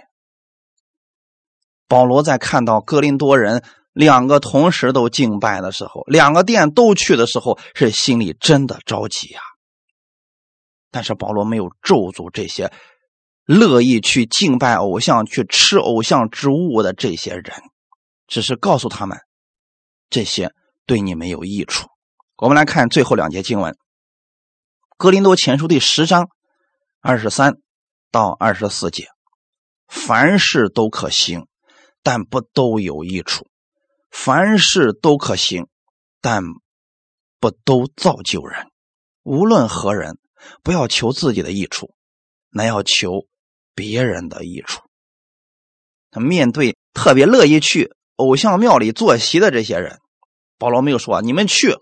[1.88, 9.40] 保罗在看到哥林多人两个同时都敬拜的时候，两个店都去的时候，是心里真的着急呀。
[10.90, 12.72] 但是保罗没有咒诅这些。
[13.46, 17.44] 乐意去敬拜偶像、去吃偶像之物的这些人，
[18.26, 19.18] 只是告诉他们，
[20.08, 20.54] 这些
[20.86, 21.88] 对你没有益处。
[22.38, 23.72] 我们来看最后两节经文，
[24.96, 26.30] 《格林多前书》第十章
[27.02, 27.58] 二十三
[28.10, 29.08] 到二十四节：
[29.88, 31.46] 凡事都可行，
[32.04, 33.46] 但不都有益处；
[34.10, 35.66] 凡事都可行，
[36.20, 36.44] 但
[37.40, 38.66] 不都造就人。
[39.22, 40.18] 无论何人，
[40.62, 41.94] 不要求自己的益处，
[42.50, 43.26] 乃要求
[43.74, 44.82] 别人的益处。
[46.10, 49.98] 他面对特别乐意去偶像庙里坐席的这些人，
[50.58, 51.78] 保罗没有说：“你们去，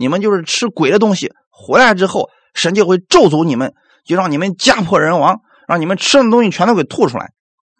[0.00, 3.72] 你们就是吃鬼的东西，回来之后神就会咒诅你们，
[4.04, 7.30] 就让你们家破人亡，让你们吃的东西全都给吐出来。”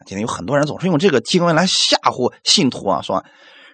[0.07, 3.25] 今天有很多人总是用这个经文来吓唬信徒啊，说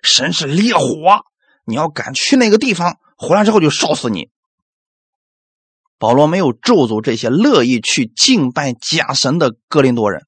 [0.03, 1.24] 神是烈火，
[1.64, 4.31] 你要敢去那个地方，回来之后就烧死你。
[5.99, 10.26] 保罗没有咒诅这些乐意去敬拜假神的哥林多人，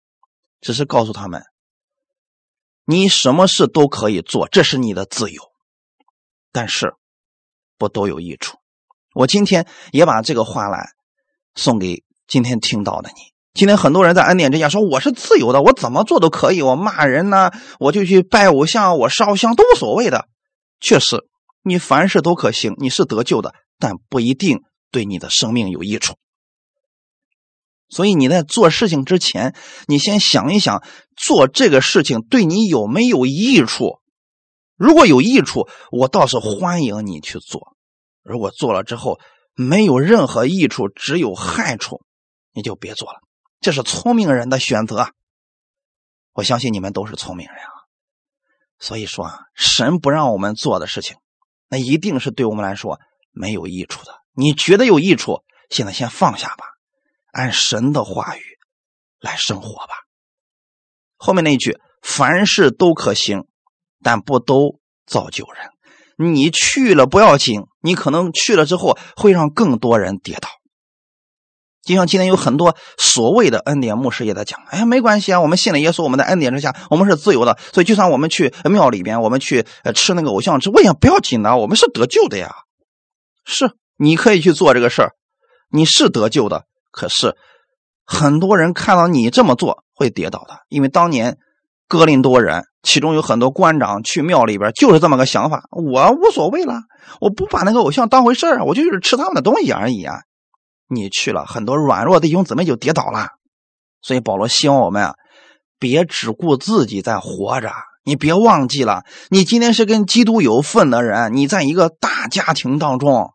[0.60, 1.42] 只是告诉他们：
[2.84, 5.42] 你什么事都可以做，这是你的自由，
[6.52, 6.94] 但是
[7.78, 8.58] 不都有益处。
[9.14, 10.90] 我今天也把这个话来
[11.54, 13.32] 送给今天听到的你。
[13.54, 20.28] 今天很多人在恩典之下说我是自由的，我怎么做都可以，我骂人呢，我就去拜偶像，我烧香都无所谓的。
[20.80, 21.26] 确实，
[21.62, 24.60] 你凡事都可行，你是得救的，但不一定。
[24.90, 26.16] 对你的生命有益处，
[27.88, 29.54] 所以你在做事情之前，
[29.86, 30.84] 你先想一想，
[31.16, 34.00] 做这个事情对你有没有益处？
[34.76, 37.58] 如果有益处，我倒是欢迎你去做；
[38.22, 39.18] 如果做了之后
[39.54, 42.02] 没有任何益处，只有害处，
[42.52, 43.20] 你就别做了。
[43.62, 45.12] 这是聪明人的选择。
[46.32, 47.86] 我相信你们都是聪明人啊，
[48.80, 51.16] 所以说啊，神不让我们做的事情，
[51.68, 52.98] 那一定是对我们来说
[53.30, 54.20] 没有益处的。
[54.32, 56.64] 你觉得有益处，现在先放下吧，
[57.30, 58.42] 按神的话语
[59.20, 59.94] 来生活吧。
[61.16, 63.46] 后面那一句“凡事都可行，
[64.02, 65.70] 但不都造就人”，
[66.32, 70.48] 你去了不要紧，你可能去了之后会让更多人跌倒。
[71.84, 79.64] 就像今天有很多所谓的恩典牧师也在讲：“哎，没关系啊，我们信了耶稣，我们在恩典之下，我们是自由的，所以就算我们去庙里边，我们去
[79.94, 81.56] 吃那个偶像吃，我也不要紧的？
[81.56, 82.54] 我们是得救的呀。”
[83.44, 83.72] 是。
[83.98, 85.12] 你可以去做这个事儿，
[85.70, 86.64] 你是得救的。
[86.90, 87.36] 可是
[88.04, 91.36] 很多人看到你这么做会跌倒的，因为当年
[91.86, 96.80] 哥林多人其中有很多官长去庙里边就是这么个想法：我无所谓了，
[97.20, 100.14] 我不把那个偶像当回事儿，我就是吃他们的东西而已啊。
[100.94, 103.28] 你去了，很多软弱的弟兄姊妹就跌倒了。
[104.00, 105.14] 所以保罗希望我们啊，
[105.78, 107.72] 别只顾自己在活着，
[108.04, 113.32] 你别忘记了，你今天是跟基督有份的人，你在一个大家庭当中。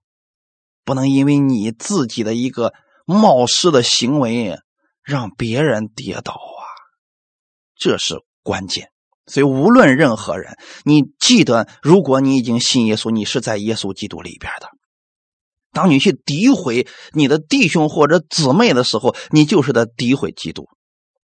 [0.86, 2.74] 不能因为你自己的一个
[3.06, 4.58] 冒失的行为
[5.04, 6.64] 让别人跌倒啊，
[7.76, 8.90] 这是关键。
[9.26, 14.70] 所以无论任何人，你记得，如果你已经信耶稣，你是在耶稣基督里边的。
[15.78, 20.68] 当你去诋毁你的弟兄或者姊妹的时候，你就是在诋毁基督，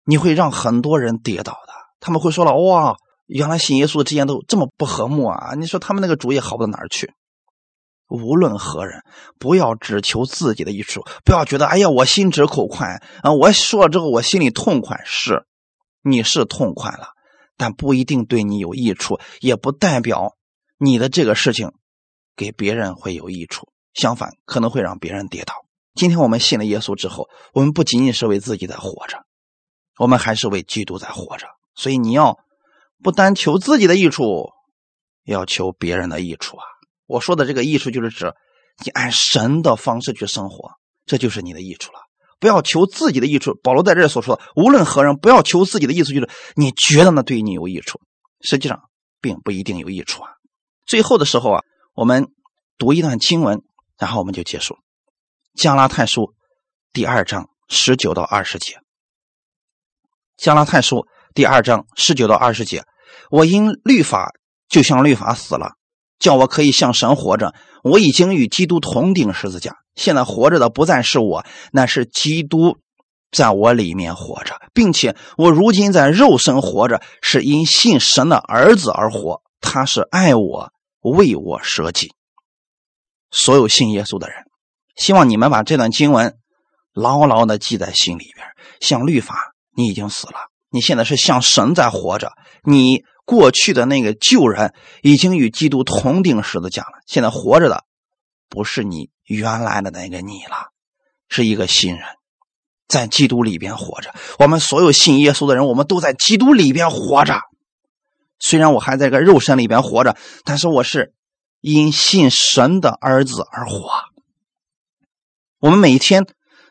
[0.05, 1.73] 你会让很多人跌倒的。
[1.99, 2.95] 他们会说了：“哇，
[3.27, 7.13] 原来信耶稣之间都这么不和睦啊！”你说他们那个主意好不到哪儿去。
[8.09, 9.03] 无论何人，
[9.41, 13.33] 不要只求自己的益处，不要觉得哎呀，我心直口快啊！
[13.33, 15.03] 我说了之后，我心里痛快。
[15.05, 15.47] 是，
[16.05, 17.09] 你是痛快了，
[17.57, 20.37] 但不一定对你有益处，也不代表
[20.79, 21.73] 你的这个事情
[22.37, 23.67] 给别人会有益处。
[23.99, 25.55] 相反，可能会让别人跌倒。
[25.95, 29.25] 今天我们信了耶稣之后，我们不仅仅是为自己在活着，
[29.99, 31.49] 我们还是为基督在活着。
[31.75, 32.39] 所以，你要
[33.03, 34.51] 不单求自己的益处，
[35.25, 36.65] 要求别人的益处啊！
[37.07, 38.33] 我说的这个益处，就是指
[38.85, 40.71] 你按神的方式去生活，
[41.05, 41.99] 这就是你的益处了。
[42.39, 43.59] 不要求自己的益处。
[43.65, 48.01] 保罗在这所说的，无论何人，不要求自己的益处，就是你觉得那对你有益处，
[48.43, 48.83] 实际上
[49.21, 50.31] 并不一定有益处啊。
[50.87, 52.29] 最后的时候啊，我们
[52.77, 53.63] 读一段经文，
[53.99, 54.77] 然后我们就结束。
[55.55, 56.35] 加拉太书
[56.93, 58.79] 第二章十九到二十节。
[60.37, 62.85] 加拉太书第二章十九到二十节，
[63.31, 64.33] 我因律法
[64.69, 65.73] 就像律法死了。
[66.19, 69.77] 叫我可以向神活着，我已经与基督同顶十字架。
[69.95, 72.79] 现在活着的不再是我，乃是基督
[73.31, 79.43] 在我里面活着，并且我如今在肉身活着，是因信神的儿子而活。
[79.61, 80.73] 他是爱我，
[81.03, 82.13] 为我舍己。
[83.31, 84.45] 所有信耶稣的人，
[84.97, 86.37] 希望你们把这段经文
[86.93, 88.47] 牢牢的记在心里边。
[88.81, 90.35] 像律法，你已经死了，
[90.71, 93.05] 你现在是像神在活着，你。
[93.29, 94.73] 过去的那个旧人
[95.03, 97.85] 已经与基督同定十字架了，现在活着的
[98.49, 100.69] 不是你原来的那个你了，
[101.29, 102.07] 是一个新人，
[102.89, 104.15] 在基督里边活着。
[104.39, 107.39] 我们所有信耶稣的人，我们都在基督里边活着。
[108.39, 110.17] 虽然我还在个肉身里边活着，
[110.47, 111.13] 但是我是
[111.61, 113.91] 因信神的儿子而活。
[115.61, 116.27] 我们每一天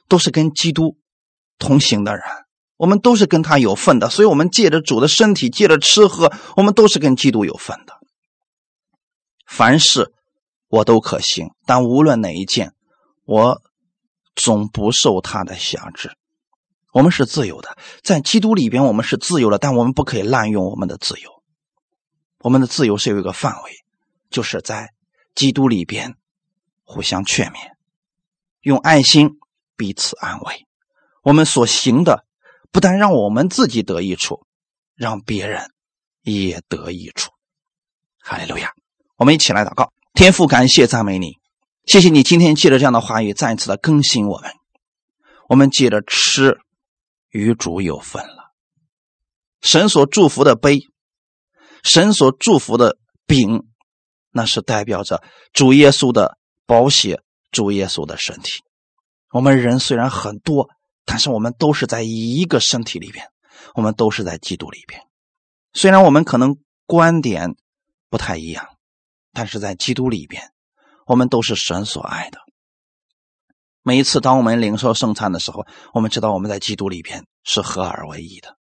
[0.08, 0.98] 都是跟基督
[1.60, 2.24] 同行的人，
[2.78, 7.94] 我们都是跟他有份的，所以，我们借着主的身体，借着吃喝，我们都是跟基督有份的。
[9.46, 10.14] 凡事
[10.68, 12.74] 我都可行，但无论哪一件，
[13.26, 13.62] 我
[14.36, 16.12] 总不受他的辖制。
[16.94, 21.30] 我们是自由的，在基督里边，我们是自由的，但我们不可以滥用我们的自由。
[22.40, 23.72] 我们的自由是有一个范围，
[24.30, 24.94] 就是在
[25.36, 26.16] 基督里边
[26.84, 27.72] 互相劝勉，
[28.62, 29.38] 用爱心
[29.76, 30.66] 彼此安慰。
[31.24, 32.26] 我们所行的。
[32.70, 34.46] 不但让我们自己得益处，
[34.94, 35.72] 让别人
[36.22, 37.32] 也得益处。
[38.20, 38.74] 哈利路亚！
[39.16, 41.38] 我们一起来祷告，天父，感谢赞美你，
[41.86, 44.52] 谢谢你今天借着这样的话语再一次的更新我们。
[45.48, 46.60] 我们借着吃
[47.30, 48.54] 与主有份了。
[49.62, 50.82] 神所祝福的杯，
[51.84, 53.64] 神所祝福的饼，
[54.38, 55.22] 那是代表着
[55.52, 57.22] 主耶稣的宝血，
[57.52, 58.64] 主耶稣的身体。
[59.32, 60.70] 我们人虽然很多。
[61.10, 63.30] 但是我们都是在一个身体里边，
[63.76, 65.04] 我们都是在基督里边。
[65.72, 67.56] 虽然我们可能观点
[68.10, 68.68] 不太一样，
[69.32, 70.52] 但是在基督里边，
[71.06, 72.40] 我们都是神所爱的。
[73.84, 78.58] 每一次当我们领受圣餐的时候，我们知道我们在基督里边是合而为一的。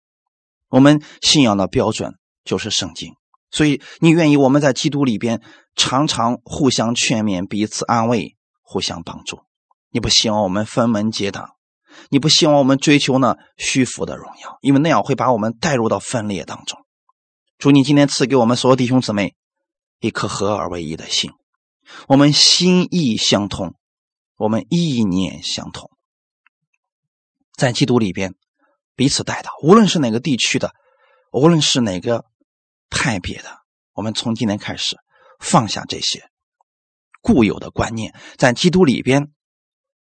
[0.69, 2.13] 我们信仰的标准
[2.43, 3.15] 就是圣经，
[3.51, 5.41] 所以你愿意我们在基督里边
[5.75, 9.39] 常常互相劝勉、彼此安慰、互相帮助。
[9.89, 11.51] 你不希望我们分门结党。
[12.09, 16.77] 你不希望我们追求那虚浮的荣耀，因为那样会把我们带入到分裂当中。
[17.57, 19.33] 主，你今天赐给我们所有弟兄姊妹
[20.01, 21.31] 一颗合而为一的心，
[22.09, 23.75] 我们心意相通，
[24.35, 25.89] 我们意念相同，
[27.55, 28.35] 在基督里边
[28.97, 29.51] 彼此带到。
[29.63, 30.73] 无论是哪个地区的，
[31.31, 32.25] 无论是哪个
[32.95, 33.59] 派别的，
[33.91, 34.97] 我们从今天开始
[35.37, 36.31] 放下这些
[37.21, 39.33] 固有的观念，在基督里边，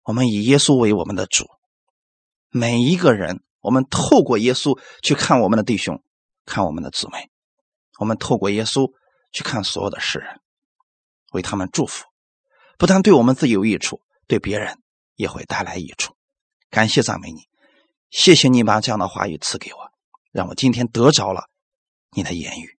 [0.05, 1.45] 我们以耶稣为我们的主。
[2.51, 6.03] 每一个人，我们透过耶稣去看我们的弟兄，
[6.47, 7.31] 看我们的姊妹，
[7.99, 8.93] 我们透过耶稣
[9.33, 10.41] 去看所有的世人，
[11.33, 12.05] 为他们祝福，
[12.79, 14.79] 不但对我们自己有益处，对别人
[15.17, 16.15] 也会带来益处。
[16.71, 17.49] 感谢赞美你，
[18.11, 19.91] 谢谢你把这样的话语赐给我，
[20.31, 21.51] 让我今天得着了
[22.13, 22.74] 你的言语。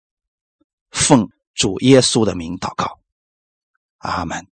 [0.96, 3.00] 奉主耶稣的名祷告，
[3.98, 4.44] 阿门。